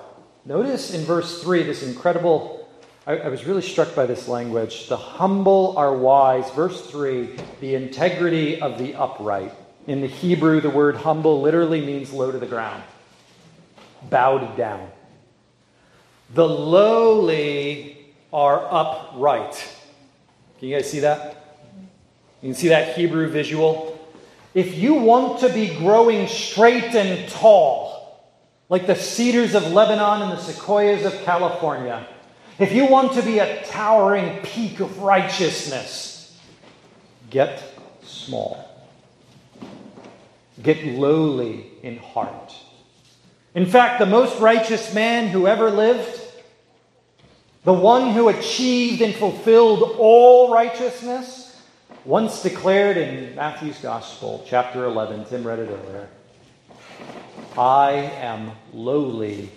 Notice 0.45 0.93
in 0.93 1.01
verse 1.01 1.41
3 1.41 1.63
this 1.63 1.84
incredible 1.84 2.62
I, 3.06 3.17
I 3.17 3.27
was 3.30 3.45
really 3.45 3.63
struck 3.63 3.95
by 3.95 4.06
this 4.06 4.27
language. 4.27 4.88
The 4.88 4.97
humble 4.97 5.75
are 5.77 5.95
wise. 5.95 6.49
Verse 6.51 6.89
3 6.89 7.36
the 7.60 7.75
integrity 7.75 8.62
of 8.62 8.77
the 8.77 8.95
upright. 8.95 9.54
In 9.88 10.01
the 10.01 10.08
Hebrew, 10.08 10.62
the 10.62 10.69
word 10.69 10.95
humble 10.95 11.41
literally 11.41 11.82
means 11.82 12.13
low 12.13 12.32
to 12.32 12.38
the 12.38 12.45
ground, 12.45 12.84
bowed 14.10 14.56
down. 14.56 14.91
The 16.36 16.47
lowly 16.47 17.90
are 18.33 18.65
upright. 18.71 19.67
Can 20.59 20.69
you 20.69 20.75
guys 20.75 20.89
see 20.89 20.99
that? 20.99 21.59
You 22.41 22.49
can 22.49 22.55
see 22.55 22.69
that 22.69 22.95
Hebrew 22.95 23.27
visual? 23.27 23.99
If 24.53 24.77
you 24.77 24.95
want 24.95 25.39
to 25.39 25.49
be 25.49 25.75
growing 25.75 26.27
straight 26.27 26.95
and 26.95 27.29
tall, 27.29 28.29
like 28.69 28.87
the 28.87 28.95
cedars 28.95 29.55
of 29.55 29.71
Lebanon 29.71 30.21
and 30.21 30.31
the 30.31 30.41
sequoias 30.41 31.05
of 31.05 31.13
California, 31.23 32.07
if 32.59 32.71
you 32.71 32.85
want 32.85 33.13
to 33.13 33.21
be 33.21 33.39
a 33.39 33.63
towering 33.65 34.41
peak 34.43 34.79
of 34.79 34.99
righteousness, 34.99 36.39
get 37.29 37.63
small. 38.03 38.67
Get 40.61 40.85
lowly 40.85 41.65
in 41.81 41.97
heart. 41.97 42.53
In 43.55 43.65
fact, 43.65 43.99
the 43.99 44.05
most 44.05 44.39
righteous 44.39 44.93
man 44.93 45.27
who 45.27 45.47
ever 45.47 45.69
lived 45.71 46.20
the 47.63 47.74
one 47.74 48.12
who 48.12 48.30
achieved 48.30 49.02
and 49.02 49.13
fulfilled 49.13 49.95
all 50.00 50.54
righteousness, 50.54 51.62
once 52.06 52.41
declared 52.41 52.97
in 52.97 53.36
Matthew's 53.36 53.78
Gospel, 53.78 54.43
chapter 54.47 54.86
11, 54.86 55.26
Tim 55.26 55.45
read 55.45 55.60
it 55.60 55.69
earlier 55.69 56.08
I 57.58 57.91
am 57.91 58.52
lowly 58.74 59.52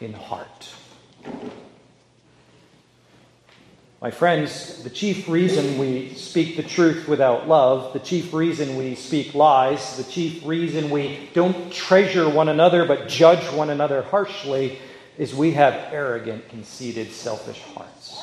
in 0.00 0.12
heart. 0.12 0.68
My 4.00 4.10
friends, 4.12 4.84
the 4.84 4.90
chief 4.90 5.28
reason 5.28 5.76
we 5.78 6.14
speak 6.14 6.56
the 6.56 6.62
truth 6.62 7.08
without 7.08 7.48
love, 7.48 7.92
the 7.92 7.98
chief 7.98 8.32
reason 8.32 8.76
we 8.76 8.94
speak 8.94 9.34
lies, 9.34 9.96
the 9.96 10.04
chief 10.04 10.46
reason 10.46 10.90
we 10.90 11.30
don't 11.34 11.72
treasure 11.72 12.28
one 12.28 12.48
another 12.48 12.84
but 12.84 13.08
judge 13.08 13.42
one 13.52 13.70
another 13.70 14.02
harshly 14.02 14.78
is 15.18 15.34
we 15.34 15.50
have 15.50 15.92
arrogant, 15.92 16.48
conceited, 16.48 17.10
selfish 17.10 17.60
hearts. 17.74 18.22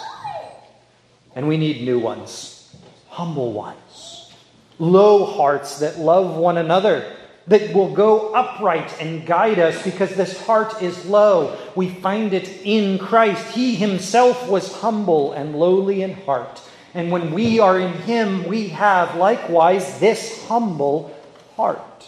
And 1.35 1.47
we 1.47 1.57
need 1.57 1.83
new 1.83 1.99
ones, 1.99 2.73
humble 3.09 3.51
ones, 3.51 4.33
low 4.79 5.25
hearts 5.25 5.79
that 5.79 5.99
love 5.99 6.37
one 6.37 6.57
another 6.57 7.13
that 7.47 7.73
will 7.75 7.93
go 7.93 8.33
upright 8.33 8.99
and 9.01 9.27
guide 9.27 9.59
us 9.59 9.83
because 9.83 10.15
this 10.15 10.41
heart 10.45 10.81
is 10.81 11.05
low. 11.05 11.59
We 11.75 11.89
find 11.89 12.33
it 12.33 12.47
in 12.63 12.97
Christ. 12.97 13.45
He 13.53 13.75
himself 13.75 14.47
was 14.49 14.73
humble 14.73 15.33
and 15.33 15.55
lowly 15.55 16.01
in 16.01 16.13
heart. 16.13 16.61
And 16.93 17.11
when 17.11 17.33
we 17.33 17.59
are 17.59 17.77
in 17.77 17.91
him, 17.91 18.47
we 18.47 18.69
have 18.69 19.17
likewise 19.17 19.99
this 19.99 20.47
humble 20.47 21.13
heart. 21.57 22.07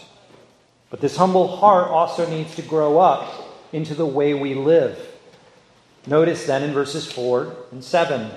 But 0.88 1.02
this 1.02 1.16
humble 1.16 1.58
heart 1.58 1.88
also 1.88 2.28
needs 2.28 2.56
to 2.56 2.62
grow 2.62 2.98
up 2.98 3.47
into 3.72 3.94
the 3.94 4.06
way 4.06 4.34
we 4.34 4.54
live. 4.54 4.98
Notice 6.06 6.46
then 6.46 6.62
in 6.62 6.72
verses 6.72 7.10
4 7.10 7.54
and 7.72 7.84
7 7.84 8.30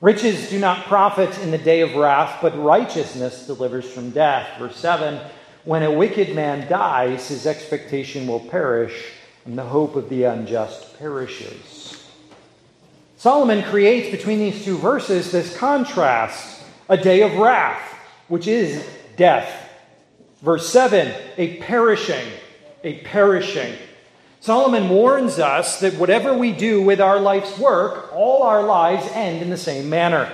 Riches 0.00 0.48
do 0.48 0.60
not 0.60 0.86
profit 0.86 1.36
in 1.40 1.50
the 1.50 1.58
day 1.58 1.80
of 1.80 1.96
wrath, 1.96 2.38
but 2.40 2.56
righteousness 2.56 3.48
delivers 3.48 3.90
from 3.90 4.10
death. 4.10 4.58
Verse 4.58 4.76
7 4.76 5.20
when 5.64 5.82
a 5.82 5.90
wicked 5.90 6.34
man 6.34 6.66
dies, 6.66 7.28
his 7.28 7.46
expectation 7.46 8.26
will 8.26 8.40
perish, 8.40 9.12
and 9.44 9.58
the 9.58 9.64
hope 9.64 9.96
of 9.96 10.08
the 10.08 10.24
unjust 10.24 10.98
perishes. 10.98 12.08
Solomon 13.18 13.62
creates 13.64 14.10
between 14.10 14.38
these 14.38 14.64
two 14.64 14.78
verses 14.78 15.30
this 15.30 15.54
contrast 15.58 16.62
a 16.88 16.96
day 16.96 17.20
of 17.20 17.36
wrath, 17.36 17.82
which 18.28 18.46
is 18.46 18.82
death. 19.16 19.68
Verse 20.40 20.66
7, 20.70 21.12
a 21.36 21.56
perishing, 21.56 22.26
a 22.82 23.00
perishing. 23.00 23.74
Solomon 24.40 24.88
warns 24.88 25.38
us 25.38 25.80
that 25.80 25.94
whatever 25.94 26.36
we 26.36 26.52
do 26.52 26.80
with 26.82 27.00
our 27.00 27.18
life's 27.18 27.58
work, 27.58 28.12
all 28.14 28.42
our 28.44 28.62
lives 28.62 29.08
end 29.12 29.42
in 29.42 29.50
the 29.50 29.56
same 29.56 29.88
manner 29.90 30.32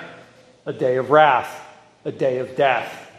a 0.66 0.72
day 0.72 0.96
of 0.96 1.10
wrath, 1.10 1.62
a 2.04 2.12
day 2.12 2.38
of 2.38 2.56
death. 2.56 3.10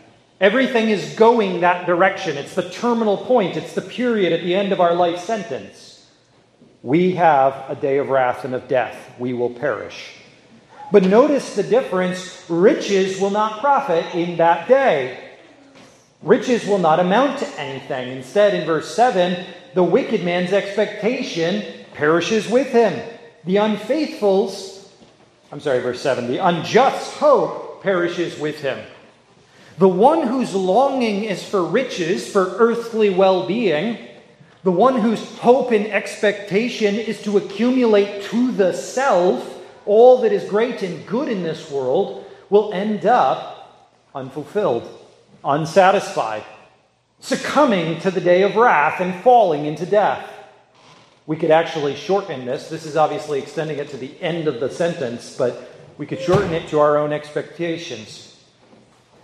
Everything 0.42 0.90
is 0.90 1.16
going 1.16 1.62
that 1.62 1.86
direction. 1.86 2.38
It's 2.38 2.56
the 2.56 2.70
terminal 2.70 3.18
point, 3.18 3.56
it's 3.56 3.74
the 3.74 3.82
period 3.82 4.34
at 4.34 4.42
the 4.42 4.56
end 4.56 4.74
of 4.74 4.82
our 4.82 4.94
life 4.94 5.20
sentence. 5.20 6.10
We 6.84 7.16
have 7.16 7.66
a 7.70 7.76
day 7.76 7.98
of 7.98 8.10
wrath 8.10 8.46
and 8.46 8.54
of 8.54 8.68
death. 8.68 9.14
We 9.18 9.34
will 9.34 9.50
perish. 9.50 10.12
But 10.92 11.04
notice 11.04 11.56
the 11.56 11.64
difference 11.64 12.46
riches 12.48 13.20
will 13.20 13.32
not 13.32 13.60
profit 13.60 14.06
in 14.14 14.38
that 14.38 14.68
day. 14.68 15.32
Riches 16.22 16.68
will 16.68 16.78
not 16.78 17.00
amount 17.00 17.40
to 17.40 17.60
anything. 17.60 18.12
Instead, 18.16 18.54
in 18.54 18.66
verse 18.66 18.96
7, 18.96 19.46
the 19.76 19.84
wicked 19.84 20.24
man's 20.24 20.54
expectation 20.54 21.86
perishes 21.94 22.50
with 22.50 22.68
him. 22.68 23.00
The 23.44 23.58
unfaithful's, 23.58 24.90
I'm 25.52 25.60
sorry, 25.60 25.82
verse 25.82 26.02
7, 26.02 26.28
the 26.28 26.38
unjust 26.38 27.18
hope 27.18 27.84
perishes 27.84 28.40
with 28.40 28.62
him. 28.62 28.80
The 29.78 29.90
one 29.90 30.26
whose 30.26 30.56
longing 30.56 31.26
is 31.26 31.44
for 31.44 31.62
riches, 31.64 32.32
for 32.32 32.56
earthly 32.58 33.10
well 33.10 33.46
being, 33.46 33.98
the 34.64 34.72
one 34.72 35.00
whose 35.00 35.38
hope 35.40 35.72
and 35.72 35.88
expectation 35.88 36.96
is 36.96 37.22
to 37.24 37.38
accumulate 37.38 38.24
to 38.24 38.54
the 38.54 38.74
self 38.74 39.52
all 39.86 40.22
that 40.22 40.32
is 40.32 40.50
great 40.50 40.82
and 40.82 41.06
good 41.06 41.28
in 41.28 41.44
this 41.44 41.70
world, 41.70 42.26
will 42.50 42.74
end 42.74 43.06
up 43.06 43.92
unfulfilled, 44.16 44.90
unsatisfied, 45.44 46.44
succumbing 47.26 48.00
to 48.02 48.12
the 48.12 48.22
day 48.22 48.44
of 48.44 48.56
wrath 48.56 49.02
and 49.02 49.24
falling 49.24 49.66
into 49.66 49.84
death. 49.84 50.32
We 51.26 51.36
could 51.38 51.50
actually 51.50 51.96
shorten 51.96 52.46
this. 52.46 52.70
This 52.70 52.86
is 52.86 52.96
obviously 52.96 53.40
extending 53.40 53.80
it 53.80 53.90
to 53.90 53.98
the 53.98 54.12
end 54.22 54.48
of 54.48 54.60
the 54.60 54.70
sentence, 54.70 55.36
but 55.36 55.72
we 55.98 56.06
could 56.06 56.22
shorten 56.22 56.54
it 56.54 56.70
to 56.70 56.80
our 56.80 56.98
own 56.98 57.12
expectations. 57.12 58.40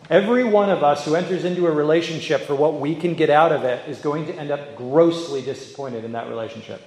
Every 0.10 0.44
one 0.44 0.72
of 0.72 0.84
us 0.84 1.06
who 1.06 1.14
enters 1.14 1.46
into 1.46 1.68
a 1.68 1.72
relationship 1.72 2.42
for 2.42 2.56
what 2.56 2.80
we 2.80 2.96
can 2.96 3.14
get 3.14 3.30
out 3.30 3.52
of 3.52 3.64
it 3.66 3.88
is 3.88 4.00
going 4.00 4.26
to 4.26 4.34
end 4.34 4.50
up 4.50 4.76
grossly 4.76 5.44
disappointed 5.44 6.04
in 6.04 6.14
that 6.14 6.28
relationship. 6.28 6.82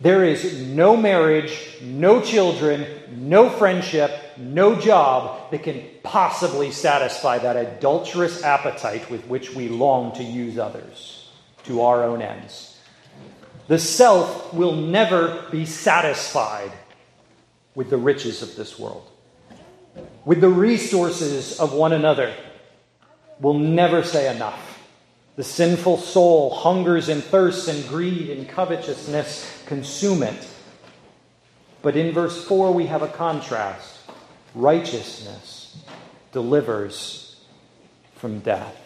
There 0.00 0.24
is 0.24 0.60
no 0.60 0.96
marriage, 0.96 1.56
no 1.80 2.20
children, 2.20 2.84
no 3.28 3.48
friendship, 3.48 4.10
no 4.38 4.78
job 4.78 5.50
that 5.50 5.62
can 5.62 5.82
possibly 6.02 6.70
satisfy 6.70 7.38
that 7.38 7.56
adulterous 7.56 8.42
appetite 8.42 9.10
with 9.10 9.26
which 9.26 9.54
we 9.54 9.68
long 9.68 10.12
to 10.16 10.22
use 10.22 10.58
others 10.58 11.30
to 11.64 11.82
our 11.82 12.04
own 12.04 12.22
ends. 12.22 12.78
The 13.68 13.78
self 13.78 14.54
will 14.54 14.76
never 14.76 15.44
be 15.50 15.66
satisfied 15.66 16.72
with 17.74 17.90
the 17.90 17.96
riches 17.96 18.42
of 18.42 18.56
this 18.56 18.78
world 18.78 19.10
with 20.26 20.40
the 20.40 20.48
resources 20.48 21.58
of 21.60 21.72
one 21.72 21.92
another 21.92 22.34
will 23.40 23.58
never 23.58 24.02
say 24.02 24.34
enough. 24.34 24.82
The 25.36 25.44
sinful 25.44 25.98
soul 25.98 26.54
hungers 26.54 27.08
and 27.08 27.22
thirsts 27.22 27.68
and 27.68 27.86
greed 27.88 28.30
and 28.30 28.48
covetousness 28.48 29.64
consume 29.66 30.22
it. 30.22 30.48
But 31.80 31.96
in 31.96 32.12
verse 32.12 32.44
4, 32.44 32.72
we 32.72 32.86
have 32.86 33.02
a 33.02 33.08
contrast 33.08 33.95
righteousness 34.56 35.76
delivers 36.32 37.36
from 38.16 38.40
death. 38.40 38.76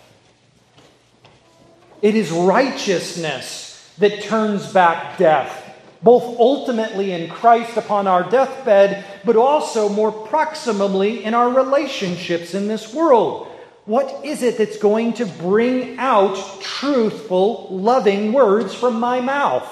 It 2.02 2.14
is 2.14 2.30
righteousness 2.30 3.90
that 3.98 4.22
turns 4.22 4.70
back 4.72 5.16
death 5.16 5.60
both 6.02 6.38
ultimately 6.38 7.12
in 7.12 7.28
Christ 7.28 7.76
upon 7.76 8.06
our 8.06 8.28
deathbed, 8.28 9.04
but 9.24 9.36
also 9.36 9.88
more 9.88 10.12
proximally 10.12 11.22
in 11.22 11.34
our 11.34 11.50
relationships 11.50 12.54
in 12.54 12.68
this 12.68 12.94
world. 12.94 13.48
What 13.84 14.24
is 14.24 14.42
it 14.42 14.56
that's 14.56 14.78
going 14.78 15.14
to 15.14 15.26
bring 15.26 15.98
out 15.98 16.36
truthful, 16.62 17.68
loving 17.70 18.32
words 18.32 18.74
from 18.74 18.98
my 18.98 19.20
mouth? 19.20 19.66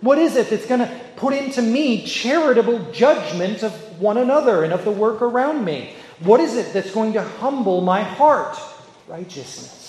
What 0.00 0.18
is 0.18 0.36
it 0.36 0.50
that's 0.50 0.66
going 0.66 0.80
to 0.80 1.00
put 1.16 1.34
into 1.34 1.62
me 1.62 2.06
charitable 2.06 2.92
judgment 2.92 3.62
of 3.62 3.85
one 3.98 4.18
another 4.18 4.64
and 4.64 4.72
of 4.72 4.84
the 4.84 4.90
work 4.90 5.22
around 5.22 5.64
me? 5.64 5.92
What 6.20 6.40
is 6.40 6.56
it 6.56 6.72
that's 6.72 6.92
going 6.92 7.12
to 7.14 7.22
humble 7.22 7.80
my 7.80 8.02
heart? 8.02 8.58
Righteousness 9.08 9.86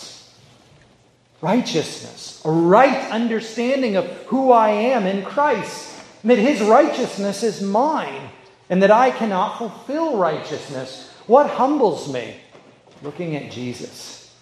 righteousness, 1.42 2.42
a 2.46 2.52
right 2.52 3.12
understanding 3.12 3.96
of 3.96 4.06
who 4.28 4.52
I 4.52 4.70
am 4.70 5.06
in 5.06 5.24
Christ, 5.24 5.94
that 6.24 6.38
His 6.38 6.62
righteousness 6.62 7.44
is 7.44 7.62
mine, 7.62 8.30
and 8.70 8.82
that 8.84 8.92
I 8.92 9.12
cannot 9.12 9.58
fulfill 9.58 10.18
righteousness. 10.18 11.12
What 11.28 11.50
humbles 11.50 12.12
me? 12.12 12.38
Looking 13.04 13.36
at 13.36 13.52
Jesus 13.52 14.34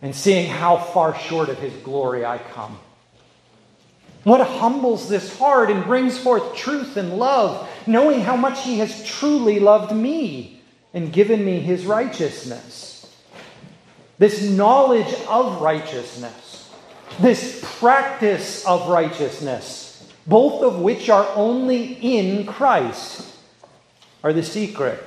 and 0.00 0.14
seeing 0.14 0.48
how 0.48 0.76
far 0.76 1.16
short 1.16 1.48
of 1.48 1.58
His 1.58 1.74
glory 1.82 2.24
I 2.24 2.38
come. 2.38 2.78
What 4.24 4.46
humbles 4.46 5.08
this 5.08 5.36
heart 5.38 5.70
and 5.70 5.84
brings 5.84 6.16
forth 6.18 6.54
truth 6.54 6.96
and 6.96 7.18
love, 7.18 7.68
knowing 7.86 8.20
how 8.20 8.36
much 8.36 8.62
He 8.62 8.78
has 8.78 9.04
truly 9.04 9.58
loved 9.58 9.94
me 9.94 10.60
and 10.94 11.12
given 11.12 11.44
me 11.44 11.58
His 11.58 11.86
righteousness 11.86 12.92
this 14.22 14.48
knowledge 14.48 15.12
of 15.28 15.60
righteousness, 15.60 16.70
this 17.18 17.60
practice 17.80 18.64
of 18.64 18.88
righteousness, 18.88 20.08
both 20.28 20.62
of 20.62 20.78
which 20.78 21.10
are 21.10 21.28
only 21.34 21.94
in 21.94 22.46
Christ, 22.46 23.34
are 24.22 24.32
the 24.32 24.44
secret 24.44 25.02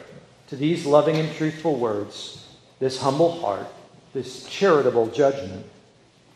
to 0.47 0.57
these 0.57 0.85
loving 0.85 1.15
and 1.15 1.33
truthful 1.33 1.77
words, 1.77 2.45
this 2.79 2.99
humble 2.99 3.39
heart, 3.39 3.67
this 4.11 4.45
charitable 4.49 5.07
judgment. 5.07 5.65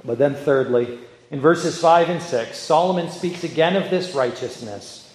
But 0.05 0.17
then, 0.17 0.33
thirdly, 0.33 0.99
in 1.31 1.39
verses 1.39 1.79
5 1.79 2.09
and 2.09 2.21
6, 2.21 2.57
Solomon 2.57 3.09
speaks 3.09 3.43
again 3.43 3.75
of 3.75 3.89
this 3.89 4.15
righteousness 4.15 5.13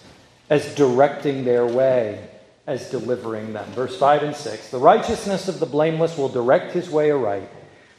as 0.48 0.74
directing 0.74 1.44
their 1.44 1.66
way 1.66 2.28
as 2.66 2.90
delivering 2.90 3.52
them. 3.52 3.70
Verse 3.72 3.96
5 3.96 4.22
and 4.22 4.36
6 4.36 4.70
The 4.70 4.78
righteousness 4.78 5.48
of 5.48 5.60
the 5.60 5.66
blameless 5.66 6.16
will 6.16 6.28
direct 6.28 6.72
his 6.72 6.88
way 6.88 7.10
aright, 7.10 7.48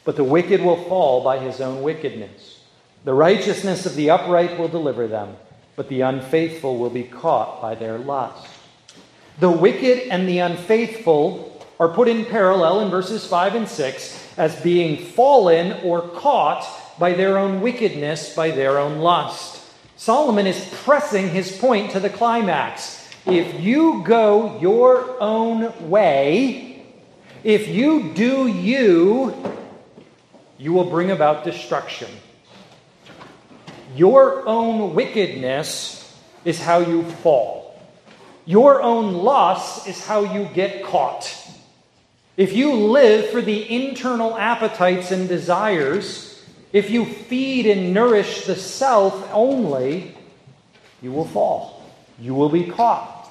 but 0.04 0.16
the 0.16 0.24
wicked 0.24 0.60
will 0.60 0.82
fall 0.84 1.22
by 1.22 1.38
his 1.38 1.60
own 1.60 1.82
wickedness. 1.82 2.60
The 3.04 3.14
righteousness 3.14 3.86
of 3.86 3.94
the 3.94 4.10
upright 4.10 4.58
will 4.58 4.68
deliver 4.68 5.06
them, 5.06 5.36
but 5.76 5.88
the 5.88 6.00
unfaithful 6.00 6.78
will 6.78 6.90
be 6.90 7.04
caught 7.04 7.60
by 7.60 7.74
their 7.74 7.98
lust. 7.98 8.48
The 9.38 9.50
wicked 9.50 10.08
and 10.08 10.26
the 10.26 10.38
unfaithful 10.38 11.52
are 11.78 11.88
put 11.88 12.08
in 12.08 12.24
parallel 12.24 12.80
in 12.80 12.90
verses 12.90 13.26
5 13.26 13.54
and 13.54 13.68
6 13.68 14.38
as 14.38 14.60
being 14.62 14.96
fallen 14.96 15.72
or 15.84 16.00
caught 16.08 16.64
by 16.98 17.12
their 17.12 17.38
own 17.38 17.60
wickedness, 17.60 18.34
by 18.34 18.50
their 18.50 18.78
own 18.78 18.98
lust. 18.98 19.62
Solomon 19.96 20.46
is 20.46 20.68
pressing 20.84 21.30
his 21.30 21.56
point 21.56 21.92
to 21.92 22.00
the 22.00 22.10
climax. 22.10 23.08
If 23.26 23.60
you 23.60 24.02
go 24.04 24.58
your 24.60 25.20
own 25.20 25.90
way, 25.90 26.86
if 27.42 27.68
you 27.68 28.12
do 28.14 28.46
you, 28.46 29.34
you 30.58 30.72
will 30.72 30.90
bring 30.90 31.10
about 31.10 31.44
destruction. 31.44 32.10
Your 33.94 34.46
own 34.46 34.94
wickedness 34.94 36.16
is 36.44 36.60
how 36.60 36.78
you 36.78 37.02
fall. 37.04 37.80
Your 38.44 38.82
own 38.82 39.14
lust 39.14 39.88
is 39.88 40.04
how 40.04 40.22
you 40.34 40.48
get 40.54 40.84
caught. 40.84 41.34
If 42.36 42.52
you 42.52 42.74
live 42.74 43.30
for 43.30 43.40
the 43.40 43.68
internal 43.74 44.36
appetites 44.36 45.10
and 45.10 45.28
desires, 45.28 46.25
if 46.76 46.90
you 46.90 47.04
feed 47.04 47.66
and 47.66 47.94
nourish 47.94 48.44
the 48.44 48.56
self 48.56 49.28
only, 49.32 50.14
you 51.00 51.12
will 51.12 51.26
fall. 51.26 51.82
You 52.18 52.34
will 52.34 52.48
be 52.48 52.64
caught. 52.64 53.30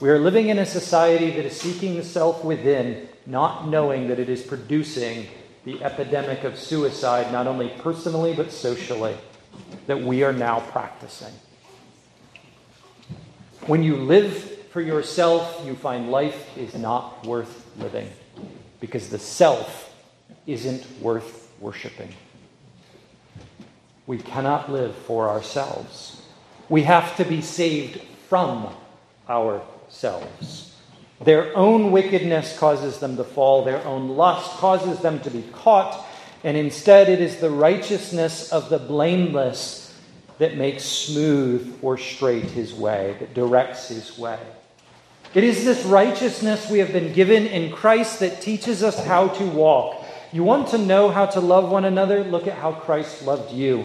We 0.00 0.08
are 0.08 0.18
living 0.18 0.48
in 0.48 0.58
a 0.58 0.66
society 0.66 1.30
that 1.30 1.44
is 1.44 1.60
seeking 1.60 1.96
the 1.96 2.02
self 2.02 2.44
within, 2.44 3.08
not 3.26 3.68
knowing 3.68 4.08
that 4.08 4.18
it 4.18 4.28
is 4.28 4.42
producing 4.42 5.26
the 5.64 5.82
epidemic 5.84 6.44
of 6.44 6.58
suicide, 6.58 7.30
not 7.32 7.46
only 7.46 7.68
personally 7.78 8.34
but 8.34 8.50
socially, 8.50 9.14
that 9.86 10.00
we 10.00 10.22
are 10.22 10.32
now 10.32 10.60
practicing. 10.60 11.32
When 13.66 13.82
you 13.82 13.96
live 13.96 14.34
for 14.70 14.80
yourself, 14.80 15.62
you 15.66 15.74
find 15.74 16.10
life 16.10 16.56
is 16.56 16.74
not 16.74 17.26
worth 17.26 17.70
living 17.76 18.08
because 18.80 19.10
the 19.10 19.18
self 19.18 19.94
isn't 20.46 20.86
worth 21.00 21.52
worshiping. 21.60 22.14
We 24.06 24.18
cannot 24.18 24.70
live 24.70 24.94
for 24.94 25.28
ourselves. 25.28 26.22
We 26.68 26.82
have 26.84 27.16
to 27.16 27.24
be 27.24 27.42
saved 27.42 28.00
from 28.28 28.68
ourselves. 29.28 30.74
Their 31.22 31.54
own 31.56 31.92
wickedness 31.92 32.58
causes 32.58 32.98
them 32.98 33.16
to 33.16 33.24
fall, 33.24 33.64
their 33.64 33.84
own 33.84 34.10
lust 34.10 34.50
causes 34.52 35.00
them 35.00 35.20
to 35.20 35.30
be 35.30 35.44
caught, 35.52 36.06
and 36.42 36.56
instead 36.56 37.08
it 37.08 37.20
is 37.20 37.36
the 37.36 37.50
righteousness 37.50 38.50
of 38.50 38.70
the 38.70 38.78
blameless 38.78 39.94
that 40.38 40.56
makes 40.56 40.84
smooth 40.84 41.78
or 41.82 41.98
straight 41.98 42.46
his 42.46 42.72
way, 42.72 43.16
that 43.20 43.34
directs 43.34 43.88
his 43.88 44.16
way. 44.16 44.38
It 45.34 45.44
is 45.44 45.64
this 45.64 45.84
righteousness 45.84 46.70
we 46.70 46.78
have 46.78 46.92
been 46.92 47.12
given 47.12 47.46
in 47.46 47.70
Christ 47.70 48.20
that 48.20 48.40
teaches 48.40 48.82
us 48.82 49.04
how 49.04 49.28
to 49.28 49.44
walk. 49.44 49.99
You 50.32 50.44
want 50.44 50.68
to 50.68 50.78
know 50.78 51.10
how 51.10 51.26
to 51.26 51.40
love 51.40 51.70
one 51.70 51.84
another? 51.84 52.22
Look 52.22 52.46
at 52.46 52.56
how 52.56 52.70
Christ 52.72 53.24
loved 53.24 53.52
you. 53.52 53.84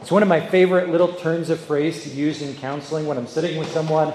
It's 0.00 0.10
one 0.10 0.22
of 0.22 0.28
my 0.28 0.40
favorite 0.40 0.90
little 0.90 1.12
turns 1.12 1.50
of 1.50 1.58
phrase 1.58 2.04
to 2.04 2.10
use 2.10 2.40
in 2.40 2.54
counseling 2.54 3.06
when 3.06 3.18
I'm 3.18 3.26
sitting 3.26 3.58
with 3.58 3.68
someone 3.72 4.14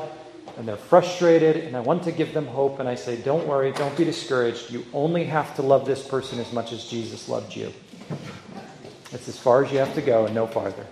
and 0.57 0.65
they're 0.65 0.77
frustrated 0.77 1.57
and 1.57 1.75
I 1.75 1.81
want 1.81 2.03
to 2.03 2.13
give 2.13 2.33
them 2.33 2.45
hope 2.47 2.79
and 2.79 2.87
I 2.87 2.95
say, 2.95 3.17
Don't 3.17 3.45
worry, 3.45 3.73
don't 3.73 3.95
be 3.97 4.05
discouraged. 4.05 4.71
You 4.71 4.85
only 4.93 5.25
have 5.25 5.53
to 5.57 5.61
love 5.61 5.85
this 5.85 6.07
person 6.07 6.39
as 6.39 6.53
much 6.53 6.71
as 6.71 6.85
Jesus 6.85 7.27
loved 7.27 7.53
you. 7.53 7.73
That's 9.11 9.27
as 9.27 9.37
far 9.37 9.65
as 9.65 9.71
you 9.73 9.79
have 9.79 9.93
to 9.95 10.01
go 10.01 10.25
and 10.25 10.33
no 10.33 10.47
farther. 10.47 10.85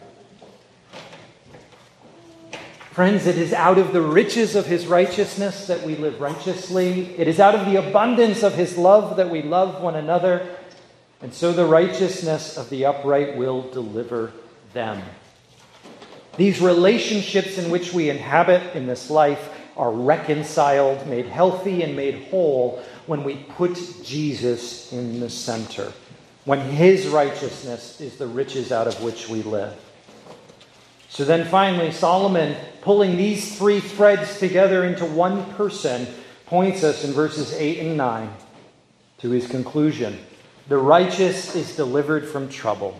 Friends, 2.93 3.25
it 3.25 3.39
is 3.39 3.53
out 3.53 3.79
of 3.79 3.91
the 3.91 4.03
riches 4.03 4.55
of 4.55 4.67
his 4.67 4.85
righteousness 4.85 5.65
that 5.65 5.81
we 5.81 5.95
live 5.95 6.21
righteously. 6.21 7.15
It 7.17 7.27
is 7.27 7.39
out 7.39 7.55
of 7.55 7.65
the 7.65 7.77
abundance 7.77 8.43
of 8.43 8.53
his 8.53 8.77
love 8.77 9.17
that 9.17 9.31
we 9.31 9.41
love 9.41 9.81
one 9.81 9.95
another. 9.95 10.47
And 11.19 11.33
so 11.33 11.51
the 11.53 11.65
righteousness 11.65 12.55
of 12.55 12.69
the 12.69 12.85
upright 12.85 13.35
will 13.35 13.67
deliver 13.71 14.31
them. 14.73 15.01
These 16.37 16.61
relationships 16.61 17.57
in 17.57 17.71
which 17.71 17.93
we 17.93 18.11
inhabit 18.11 18.75
in 18.75 18.85
this 18.85 19.09
life 19.09 19.49
are 19.75 19.91
reconciled, 19.91 21.07
made 21.07 21.25
healthy, 21.25 21.81
and 21.81 21.95
made 21.95 22.25
whole 22.25 22.83
when 23.07 23.23
we 23.23 23.37
put 23.37 23.73
Jesus 24.03 24.93
in 24.93 25.19
the 25.19 25.31
center, 25.31 25.91
when 26.45 26.59
his 26.59 27.07
righteousness 27.07 27.99
is 27.99 28.17
the 28.17 28.27
riches 28.27 28.71
out 28.71 28.85
of 28.85 29.01
which 29.01 29.27
we 29.29 29.41
live. 29.41 29.75
So 31.13 31.25
then 31.25 31.45
finally, 31.45 31.91
Solomon, 31.91 32.55
pulling 32.81 33.17
these 33.17 33.55
three 33.55 33.79
threads 33.79 34.39
together 34.39 34.83
into 34.83 35.05
one 35.05 35.45
person, 35.53 36.07
points 36.47 36.83
us 36.83 37.03
in 37.03 37.13
verses 37.13 37.53
8 37.53 37.81
and 37.81 37.95
9 37.95 38.33
to 39.19 39.29
his 39.29 39.45
conclusion. 39.45 40.17
The 40.69 40.79
righteous 40.79 41.55
is 41.55 41.75
delivered 41.75 42.27
from 42.27 42.49
trouble. 42.49 42.99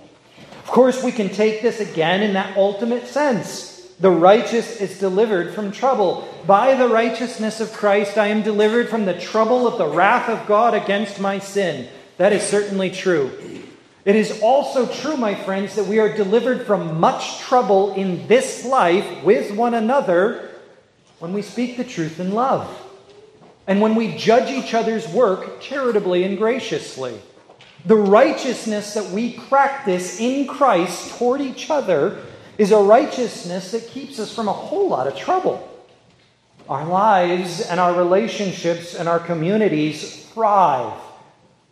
Of 0.60 0.68
course, 0.68 1.04
we 1.04 1.12
can 1.12 1.30
take 1.30 1.64
this 1.64 1.80
again 1.80 2.22
in 2.22 2.34
that 2.34 2.56
ultimate 2.56 3.08
sense. 3.08 3.96
The 4.00 4.12
righteous 4.12 4.80
is 4.80 5.00
delivered 5.00 5.56
from 5.56 5.72
trouble. 5.72 6.28
By 6.46 6.76
the 6.76 6.90
righteousness 6.90 7.60
of 7.62 7.74
Christ, 7.74 8.20
I 8.20 8.28
am 8.28 8.44
delivered 8.44 8.90
from 8.90 9.06
the 9.06 9.20
trouble 9.20 9.66
of 9.66 9.80
the 9.80 9.88
wrath 9.88 10.30
of 10.30 10.48
God 10.48 10.76
against 10.76 11.20
my 11.20 11.40
sin. 11.40 11.90
That 12.18 12.32
is 12.32 12.44
certainly 12.44 12.92
true. 12.92 13.63
It 14.06 14.18
is 14.18 14.42
also 14.42 14.86
true, 14.86 15.16
my 15.16 15.34
friends, 15.34 15.76
that 15.76 15.86
we 15.86 16.00
are 16.00 16.14
delivered 16.14 16.66
from 16.66 17.00
much 17.00 17.40
trouble 17.40 17.94
in 17.94 18.28
this 18.28 18.66
life 18.66 19.24
with 19.24 19.52
one 19.52 19.74
another 19.74 20.50
when 21.20 21.32
we 21.32 21.42
speak 21.42 21.78
the 21.78 21.86
truth 21.86 22.20
in 22.20 22.34
love 22.34 22.68
and 23.66 23.80
when 23.80 23.96
we 23.96 24.18
judge 24.18 24.50
each 24.50 24.74
other's 24.74 25.08
work 25.08 25.62
charitably 25.62 26.26
and 26.26 26.38
graciously. 26.38 27.18
The 27.86 27.96
righteousness 27.96 28.94
that 28.94 29.10
we 29.12 29.34
practice 29.38 30.20
in 30.20 30.48
Christ 30.48 31.18
toward 31.18 31.40
each 31.40 31.70
other 31.70 32.18
is 32.58 32.72
a 32.72 32.78
righteousness 32.78 33.72
that 33.72 33.88
keeps 33.88 34.20
us 34.20 34.34
from 34.34 34.50
a 34.50 34.54
whole 34.54 34.90
lot 34.90 35.08
of 35.08 35.16
trouble. 35.16 35.70
Our 36.68 36.86
lives 36.86 37.62
and 37.62 37.80
our 37.80 37.94
relationships 37.94 38.96
and 38.96 39.08
our 39.08 39.20
communities 39.20 40.26
thrive 40.28 40.94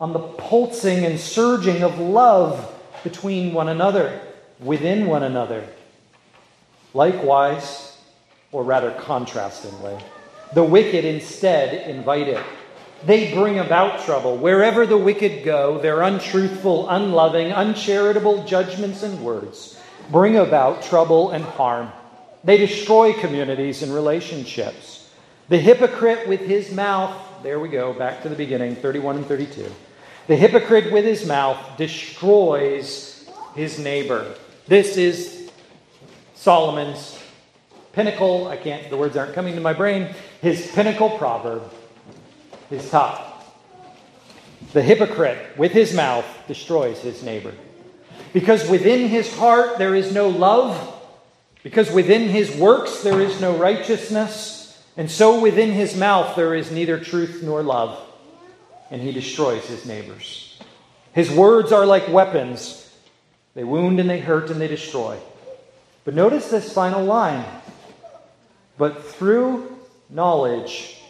on 0.01 0.13
the 0.13 0.19
pulsing 0.19 1.05
and 1.05 1.19
surging 1.19 1.83
of 1.83 1.99
love 1.99 2.73
between 3.03 3.53
one 3.53 3.69
another, 3.69 4.19
within 4.59 5.05
one 5.05 5.21
another. 5.21 5.63
Likewise, 6.95 7.95
or 8.51 8.63
rather 8.63 8.89
contrastingly, 8.93 10.01
the 10.55 10.63
wicked 10.63 11.05
instead 11.05 11.87
invite 11.87 12.27
it. 12.27 12.43
They 13.05 13.31
bring 13.31 13.59
about 13.59 14.03
trouble. 14.03 14.37
Wherever 14.37 14.87
the 14.87 14.97
wicked 14.97 15.45
go, 15.45 15.79
their 15.79 16.01
untruthful, 16.01 16.89
unloving, 16.89 17.51
uncharitable 17.51 18.43
judgments 18.45 19.03
and 19.03 19.23
words 19.23 19.79
bring 20.11 20.35
about 20.35 20.81
trouble 20.81 21.29
and 21.29 21.43
harm. 21.43 21.91
They 22.43 22.57
destroy 22.57 23.13
communities 23.13 23.83
and 23.83 23.93
relationships. 23.93 25.09
The 25.47 25.59
hypocrite 25.59 26.27
with 26.27 26.41
his 26.41 26.71
mouth, 26.71 27.15
there 27.43 27.59
we 27.59 27.69
go, 27.69 27.93
back 27.93 28.23
to 28.23 28.29
the 28.29 28.35
beginning, 28.35 28.75
31 28.75 29.17
and 29.17 29.25
32. 29.27 29.71
The 30.31 30.37
hypocrite 30.37 30.93
with 30.93 31.03
his 31.03 31.25
mouth 31.25 31.75
destroys 31.75 33.29
his 33.53 33.77
neighbor. 33.77 34.33
This 34.65 34.95
is 34.95 35.51
Solomon's 36.35 37.21
pinnacle. 37.91 38.47
I 38.47 38.55
can't, 38.55 38.89
the 38.89 38.95
words 38.95 39.17
aren't 39.17 39.33
coming 39.33 39.55
to 39.55 39.59
my 39.59 39.73
brain. 39.73 40.15
His 40.41 40.71
pinnacle 40.71 41.09
proverb, 41.17 41.63
his 42.69 42.89
top. 42.89 43.45
The 44.71 44.81
hypocrite 44.81 45.57
with 45.57 45.73
his 45.73 45.93
mouth 45.93 46.25
destroys 46.47 46.99
his 46.99 47.21
neighbor. 47.23 47.51
Because 48.31 48.69
within 48.69 49.09
his 49.09 49.35
heart 49.35 49.79
there 49.79 49.95
is 49.95 50.13
no 50.13 50.29
love, 50.29 50.95
because 51.61 51.91
within 51.91 52.29
his 52.29 52.55
works 52.55 53.03
there 53.03 53.19
is 53.19 53.41
no 53.41 53.57
righteousness, 53.57 54.81
and 54.95 55.11
so 55.11 55.41
within 55.41 55.73
his 55.73 55.97
mouth 55.97 56.37
there 56.37 56.55
is 56.55 56.71
neither 56.71 56.97
truth 56.97 57.41
nor 57.43 57.61
love, 57.61 58.01
and 58.91 59.01
he 59.01 59.11
destroys 59.11 59.65
his 59.65 59.85
neighbors. 59.85 60.59
His 61.13 61.31
words 61.31 61.71
are 61.71 61.85
like 61.85 62.07
weapons 62.09 62.77
they 63.53 63.63
wound 63.63 63.99
and 63.99 64.09
they 64.09 64.19
hurt 64.19 64.49
and 64.49 64.61
they 64.61 64.67
destroy. 64.67 65.17
But 66.05 66.13
notice 66.13 66.49
this 66.49 66.71
final 66.71 67.03
line. 67.03 67.45
But 68.77 69.03
through 69.03 69.77
knowledge, 70.09 71.01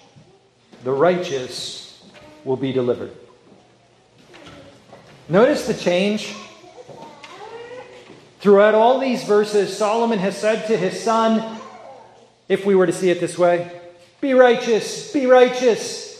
the 0.83 0.91
righteous 0.91 2.03
will 2.43 2.57
be 2.57 2.71
delivered. 2.71 3.11
Notice 5.29 5.67
the 5.67 5.75
change 5.75 6.33
Throughout 8.41 8.73
all 8.73 8.97
these 8.97 9.23
verses, 9.23 9.77
Solomon 9.77 10.17
has 10.17 10.35
said 10.35 10.65
to 10.65 10.75
his 10.75 10.99
son, 10.99 11.59
if 12.49 12.65
we 12.65 12.73
were 12.73 12.87
to 12.87 12.91
see 12.91 13.11
it 13.11 13.19
this 13.19 13.37
way, 13.37 13.71
be 14.19 14.33
righteous, 14.33 15.13
be 15.13 15.27
righteous. 15.27 16.10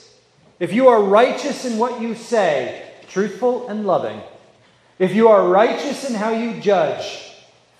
If 0.61 0.73
you 0.73 0.89
are 0.89 1.01
righteous 1.01 1.65
in 1.65 1.79
what 1.79 1.99
you 2.03 2.13
say, 2.13 2.87
truthful 3.07 3.67
and 3.67 3.87
loving, 3.87 4.21
if 4.99 5.15
you 5.15 5.29
are 5.29 5.49
righteous 5.49 6.07
in 6.07 6.13
how 6.13 6.33
you 6.33 6.61
judge, 6.61 7.33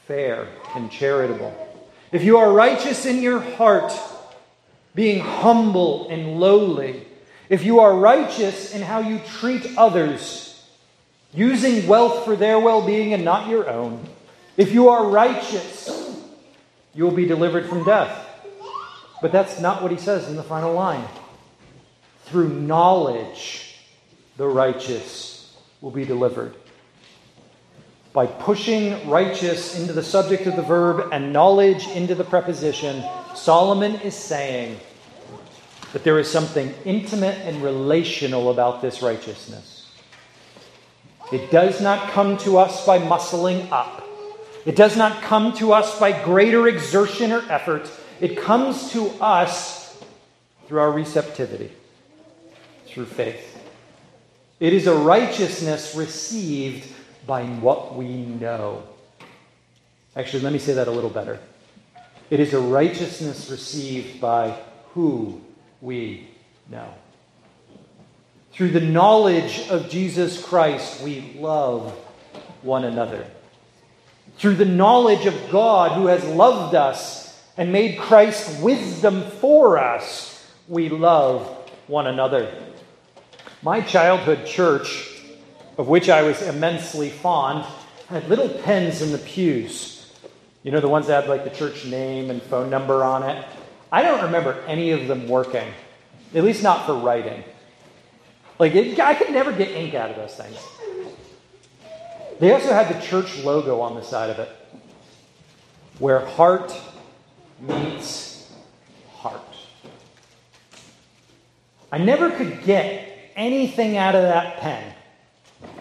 fair 0.07 0.47
and 0.75 0.89
charitable, 0.89 1.55
if 2.11 2.23
you 2.23 2.39
are 2.39 2.51
righteous 2.51 3.05
in 3.05 3.21
your 3.21 3.39
heart, 3.39 3.93
being 4.95 5.19
humble 5.19 6.09
and 6.09 6.39
lowly, 6.39 7.05
if 7.49 7.63
you 7.63 7.81
are 7.81 7.95
righteous 7.95 8.73
in 8.73 8.81
how 8.81 9.01
you 9.01 9.21
treat 9.27 9.77
others, 9.77 10.65
using 11.35 11.85
wealth 11.85 12.25
for 12.25 12.35
their 12.35 12.59
well 12.59 12.83
being 12.83 13.13
and 13.13 13.23
not 13.23 13.47
your 13.47 13.69
own, 13.69 14.09
if 14.57 14.73
you 14.73 14.89
are 14.89 15.05
righteous, 15.05 16.17
you 16.95 17.03
will 17.03 17.11
be 17.11 17.27
delivered 17.27 17.67
from 17.67 17.83
death. 17.83 18.27
But 19.21 19.31
that's 19.31 19.59
not 19.59 19.83
what 19.83 19.91
he 19.91 19.97
says 19.97 20.27
in 20.27 20.35
the 20.35 20.41
final 20.41 20.73
line. 20.73 21.07
Through 22.31 22.49
knowledge, 22.49 23.75
the 24.37 24.47
righteous 24.47 25.53
will 25.81 25.91
be 25.91 26.05
delivered. 26.05 26.55
By 28.13 28.25
pushing 28.25 29.09
righteous 29.09 29.77
into 29.77 29.91
the 29.91 30.01
subject 30.01 30.47
of 30.47 30.55
the 30.55 30.61
verb 30.61 31.09
and 31.11 31.33
knowledge 31.33 31.87
into 31.89 32.15
the 32.15 32.23
preposition, 32.23 33.03
Solomon 33.35 33.95
is 33.95 34.15
saying 34.15 34.79
that 35.91 36.05
there 36.05 36.19
is 36.19 36.31
something 36.31 36.73
intimate 36.85 37.37
and 37.39 37.61
relational 37.61 38.49
about 38.49 38.81
this 38.81 39.01
righteousness. 39.01 39.91
It 41.33 41.51
does 41.51 41.81
not 41.81 42.11
come 42.11 42.37
to 42.39 42.57
us 42.57 42.85
by 42.85 42.99
muscling 42.99 43.69
up. 43.71 44.07
It 44.65 44.77
does 44.77 44.95
not 44.95 45.21
come 45.21 45.51
to 45.57 45.73
us 45.73 45.99
by 45.99 46.23
greater 46.23 46.69
exertion 46.69 47.33
or 47.33 47.43
effort. 47.49 47.91
It 48.21 48.37
comes 48.37 48.91
to 48.91 49.07
us 49.21 50.01
through 50.67 50.79
our 50.79 50.91
receptivity, 50.91 51.71
through 52.91 53.05
faith. 53.05 53.57
It 54.59 54.73
is 54.73 54.87
a 54.87 54.95
righteousness 54.95 55.95
received 55.95 56.87
by 57.25 57.43
what 57.43 57.95
we 57.95 58.07
know. 58.07 58.83
Actually, 60.15 60.43
let 60.43 60.53
me 60.53 60.59
say 60.59 60.73
that 60.73 60.87
a 60.87 60.91
little 60.91 61.09
better. 61.09 61.39
It 62.29 62.39
is 62.39 62.53
a 62.53 62.59
righteousness 62.59 63.49
received 63.49 64.21
by 64.21 64.57
who 64.93 65.41
we 65.81 66.27
know. 66.69 66.93
Through 68.51 68.71
the 68.71 68.81
knowledge 68.81 69.67
of 69.69 69.89
Jesus 69.89 70.43
Christ, 70.43 71.01
we 71.01 71.35
love 71.39 71.91
one 72.61 72.83
another. 72.83 73.25
Through 74.37 74.55
the 74.55 74.65
knowledge 74.65 75.25
of 75.25 75.51
God 75.51 75.93
who 75.93 76.07
has 76.07 76.23
loved 76.25 76.75
us 76.75 77.41
and 77.57 77.71
made 77.71 77.97
Christ's 77.99 78.59
wisdom 78.61 79.23
for 79.39 79.77
us, 79.77 80.45
we 80.67 80.89
love 80.89 81.47
one 81.87 82.07
another. 82.07 82.53
My 83.63 83.79
childhood 83.79 84.47
church, 84.47 85.21
of 85.77 85.87
which 85.87 86.09
I 86.09 86.23
was 86.23 86.41
immensely 86.41 87.09
fond, 87.09 87.63
had 88.07 88.27
little 88.27 88.49
pens 88.49 89.03
in 89.03 89.11
the 89.11 89.19
pews. 89.19 90.11
You 90.63 90.71
know, 90.71 90.79
the 90.79 90.87
ones 90.87 91.05
that 91.07 91.23
had 91.23 91.29
like 91.29 91.43
the 91.43 91.51
church 91.51 91.85
name 91.85 92.31
and 92.31 92.41
phone 92.41 92.71
number 92.71 93.03
on 93.03 93.21
it. 93.21 93.45
I 93.91 94.01
don't 94.01 94.23
remember 94.23 94.59
any 94.67 94.91
of 94.91 95.07
them 95.07 95.27
working, 95.27 95.67
at 96.33 96.43
least 96.43 96.63
not 96.63 96.87
for 96.87 96.95
writing. 96.95 97.43
Like, 98.57 98.73
it, 98.73 98.99
I 98.99 99.13
could 99.13 99.29
never 99.29 99.51
get 99.51 99.69
ink 99.69 99.93
out 99.93 100.09
of 100.09 100.15
those 100.15 100.33
things. 100.33 100.57
They 102.39 102.51
also 102.53 102.73
had 102.73 102.89
the 102.89 102.99
church 102.99 103.43
logo 103.43 103.79
on 103.79 103.93
the 103.93 104.01
side 104.01 104.31
of 104.31 104.39
it, 104.39 104.49
where 105.99 106.19
heart 106.19 106.73
meets 107.59 108.51
heart. 109.17 109.41
I 111.91 111.99
never 111.99 112.31
could 112.31 112.63
get 112.63 113.10
anything 113.41 113.97
out 113.97 114.13
of 114.13 114.21
that 114.21 114.57
pen, 114.57 114.93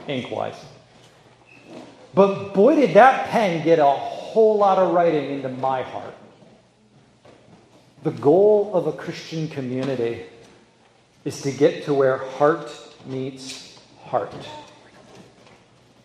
ink 0.08 0.30
wise. 0.30 0.56
But 2.14 2.54
boy, 2.54 2.74
did 2.74 2.94
that 2.94 3.28
pen 3.28 3.62
get 3.62 3.78
a 3.78 3.84
whole 3.84 4.56
lot 4.56 4.78
of 4.78 4.94
writing 4.94 5.30
into 5.30 5.48
my 5.48 5.82
heart. 5.82 6.14
The 8.02 8.10
goal 8.12 8.70
of 8.72 8.86
a 8.86 8.92
Christian 8.92 9.48
community 9.48 10.24
is 11.24 11.42
to 11.42 11.52
get 11.52 11.84
to 11.84 11.92
where 11.92 12.16
heart 12.16 12.72
meets 13.04 13.78
heart. 14.04 14.34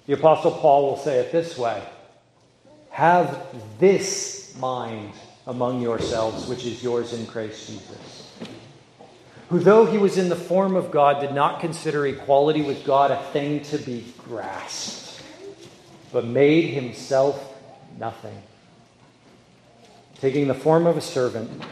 The 0.05 0.13
Apostle 0.13 0.51
Paul 0.51 0.89
will 0.89 0.97
say 0.97 1.19
it 1.19 1.31
this 1.31 1.57
way 1.57 1.81
Have 2.89 3.39
this 3.79 4.55
mind 4.59 5.13
among 5.47 5.81
yourselves, 5.81 6.47
which 6.47 6.65
is 6.65 6.83
yours 6.83 7.13
in 7.13 7.25
Christ 7.25 7.67
Jesus. 7.67 8.14
Who, 9.49 9.59
though 9.59 9.85
he 9.85 9.97
was 9.97 10.17
in 10.17 10.29
the 10.29 10.35
form 10.35 10.75
of 10.75 10.91
God, 10.91 11.21
did 11.21 11.33
not 11.33 11.59
consider 11.59 12.05
equality 12.07 12.61
with 12.63 12.83
God 12.83 13.11
a 13.11 13.21
thing 13.31 13.61
to 13.65 13.77
be 13.77 14.05
grasped, 14.27 15.21
but 16.11 16.25
made 16.25 16.69
himself 16.73 17.53
nothing. 17.99 18.41
Taking 20.19 20.47
the 20.47 20.55
form 20.55 20.87
of 20.87 20.97
a 20.97 21.01
servant, 21.01 21.63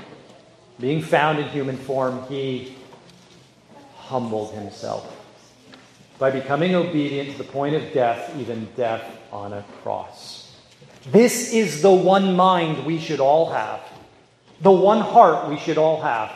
being 0.79 1.01
found 1.01 1.39
in 1.39 1.47
human 1.49 1.77
form, 1.77 2.23
he 2.27 2.75
humbled 3.97 4.53
himself 4.53 5.19
by 6.19 6.29
becoming 6.29 6.75
obedient 6.75 7.31
to 7.31 7.37
the 7.37 7.43
point 7.43 7.75
of 7.75 7.91
death, 7.93 8.35
even 8.37 8.67
death 8.75 9.03
on 9.31 9.53
a 9.53 9.63
cross. 9.81 10.55
This 11.07 11.53
is 11.53 11.81
the 11.81 11.91
one 11.91 12.35
mind 12.35 12.85
we 12.85 12.99
should 12.99 13.19
all 13.19 13.51
have, 13.51 13.81
the 14.61 14.71
one 14.71 14.99
heart 14.99 15.49
we 15.49 15.57
should 15.57 15.77
all 15.77 16.01
have. 16.01 16.31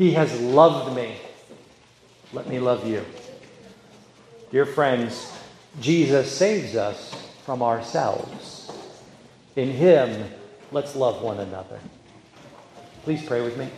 He 0.00 0.12
has 0.12 0.40
loved 0.40 0.96
me. 0.96 1.14
Let 2.32 2.48
me 2.48 2.58
love 2.58 2.88
you. 2.88 3.04
Dear 4.50 4.64
friends, 4.64 5.30
Jesus 5.78 6.34
saves 6.34 6.74
us 6.74 7.12
from 7.44 7.62
ourselves. 7.62 8.72
In 9.56 9.70
Him, 9.70 10.30
let's 10.72 10.96
love 10.96 11.20
one 11.20 11.38
another. 11.38 11.78
Please 13.04 13.22
pray 13.22 13.42
with 13.42 13.58
me. 13.58 13.68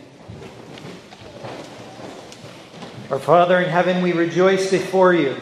Our 3.11 3.19
Father 3.19 3.59
in 3.59 3.69
heaven, 3.69 4.01
we 4.01 4.13
rejoice 4.13 4.71
before 4.71 5.13
you. 5.13 5.35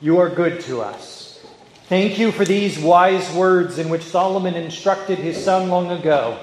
You 0.00 0.20
are 0.20 0.30
good 0.30 0.62
to 0.62 0.80
us. 0.80 1.44
Thank 1.90 2.18
you 2.18 2.32
for 2.32 2.46
these 2.46 2.78
wise 2.78 3.30
words 3.34 3.78
in 3.78 3.90
which 3.90 4.04
Solomon 4.04 4.54
instructed 4.54 5.18
his 5.18 5.36
son 5.44 5.68
long 5.68 5.90
ago, 5.90 6.42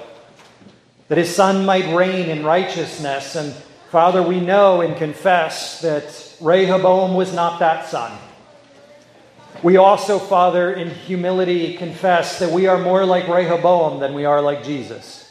that 1.08 1.18
his 1.18 1.34
son 1.34 1.64
might 1.64 1.94
reign 1.94 2.28
in 2.28 2.44
righteousness. 2.44 3.36
And 3.36 3.52
Father, 3.90 4.22
we 4.22 4.40
know 4.40 4.80
and 4.80 4.96
confess 4.96 5.80
that 5.82 6.36
Rehoboam 6.40 7.14
was 7.14 7.34
not 7.34 7.60
that 7.60 7.86
son. 7.86 8.18
We 9.62 9.76
also, 9.76 10.18
Father, 10.18 10.72
in 10.72 10.90
humility 10.90 11.74
confess 11.74 12.38
that 12.38 12.50
we 12.50 12.66
are 12.66 12.78
more 12.78 13.04
like 13.06 13.28
Rehoboam 13.28 14.00
than 14.00 14.14
we 14.14 14.24
are 14.24 14.40
like 14.40 14.64
Jesus. 14.64 15.30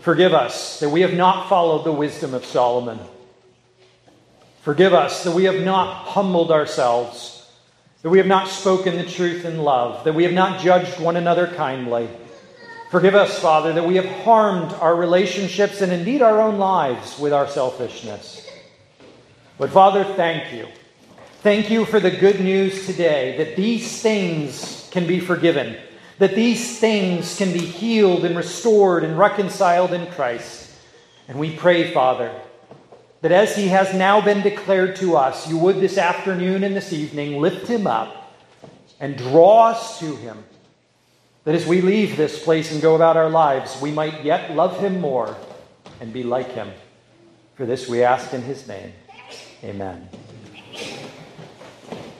Forgive 0.00 0.34
us 0.34 0.80
that 0.80 0.90
we 0.90 1.02
have 1.02 1.14
not 1.14 1.48
followed 1.48 1.84
the 1.84 1.92
wisdom 1.92 2.34
of 2.34 2.44
Solomon. 2.44 2.98
Forgive 4.62 4.94
us 4.94 5.24
that 5.24 5.34
we 5.34 5.44
have 5.44 5.62
not 5.62 6.06
humbled 6.06 6.50
ourselves 6.50 7.36
that 8.06 8.10
we 8.10 8.18
have 8.18 8.26
not 8.28 8.46
spoken 8.46 8.96
the 8.96 9.02
truth 9.02 9.44
in 9.44 9.58
love, 9.58 10.04
that 10.04 10.14
we 10.14 10.22
have 10.22 10.32
not 10.32 10.60
judged 10.60 11.00
one 11.00 11.16
another 11.16 11.48
kindly. 11.48 12.08
Forgive 12.90 13.16
us, 13.16 13.38
Father, 13.40 13.72
that 13.72 13.84
we 13.84 13.96
have 13.96 14.06
harmed 14.22 14.72
our 14.74 14.94
relationships 14.94 15.80
and 15.80 15.92
indeed 15.92 16.22
our 16.22 16.40
own 16.40 16.58
lives 16.58 17.18
with 17.18 17.32
our 17.32 17.48
selfishness. 17.48 18.48
But, 19.58 19.70
Father, 19.70 20.04
thank 20.04 20.52
you. 20.52 20.68
Thank 21.42 21.68
you 21.68 21.84
for 21.84 21.98
the 21.98 22.10
good 22.10 22.40
news 22.40 22.86
today 22.86 23.36
that 23.38 23.56
these 23.56 24.00
things 24.00 24.88
can 24.92 25.06
be 25.06 25.18
forgiven, 25.18 25.76
that 26.18 26.34
these 26.36 26.78
things 26.78 27.36
can 27.36 27.52
be 27.52 27.58
healed 27.58 28.24
and 28.24 28.36
restored 28.36 29.02
and 29.02 29.18
reconciled 29.18 29.92
in 29.92 30.06
Christ. 30.12 30.72
And 31.26 31.38
we 31.38 31.56
pray, 31.56 31.92
Father, 31.92 32.32
that 33.22 33.32
as 33.32 33.56
he 33.56 33.66
has 33.68 33.92
now 33.94 34.20
been 34.20 34.42
declared 34.42 34.94
to 34.96 35.16
us, 35.16 35.48
you 35.48 35.58
would 35.58 35.80
this 35.80 35.98
afternoon 35.98 36.62
and 36.62 36.76
this 36.76 36.92
evening 36.92 37.40
lift 37.40 37.66
him 37.66 37.88
up 37.88 38.32
and 39.00 39.16
draw 39.16 39.70
us 39.70 39.98
to 39.98 40.14
him. 40.16 40.44
That 41.46 41.54
as 41.54 41.64
we 41.64 41.80
leave 41.80 42.16
this 42.16 42.42
place 42.42 42.72
and 42.72 42.82
go 42.82 42.96
about 42.96 43.16
our 43.16 43.30
lives, 43.30 43.80
we 43.80 43.92
might 43.92 44.24
yet 44.24 44.56
love 44.56 44.80
him 44.80 45.00
more 45.00 45.36
and 46.00 46.12
be 46.12 46.24
like 46.24 46.50
him. 46.50 46.72
For 47.54 47.64
this 47.64 47.88
we 47.88 48.02
ask 48.02 48.34
in 48.34 48.42
his 48.42 48.66
name. 48.66 48.92
Amen. 49.62 50.08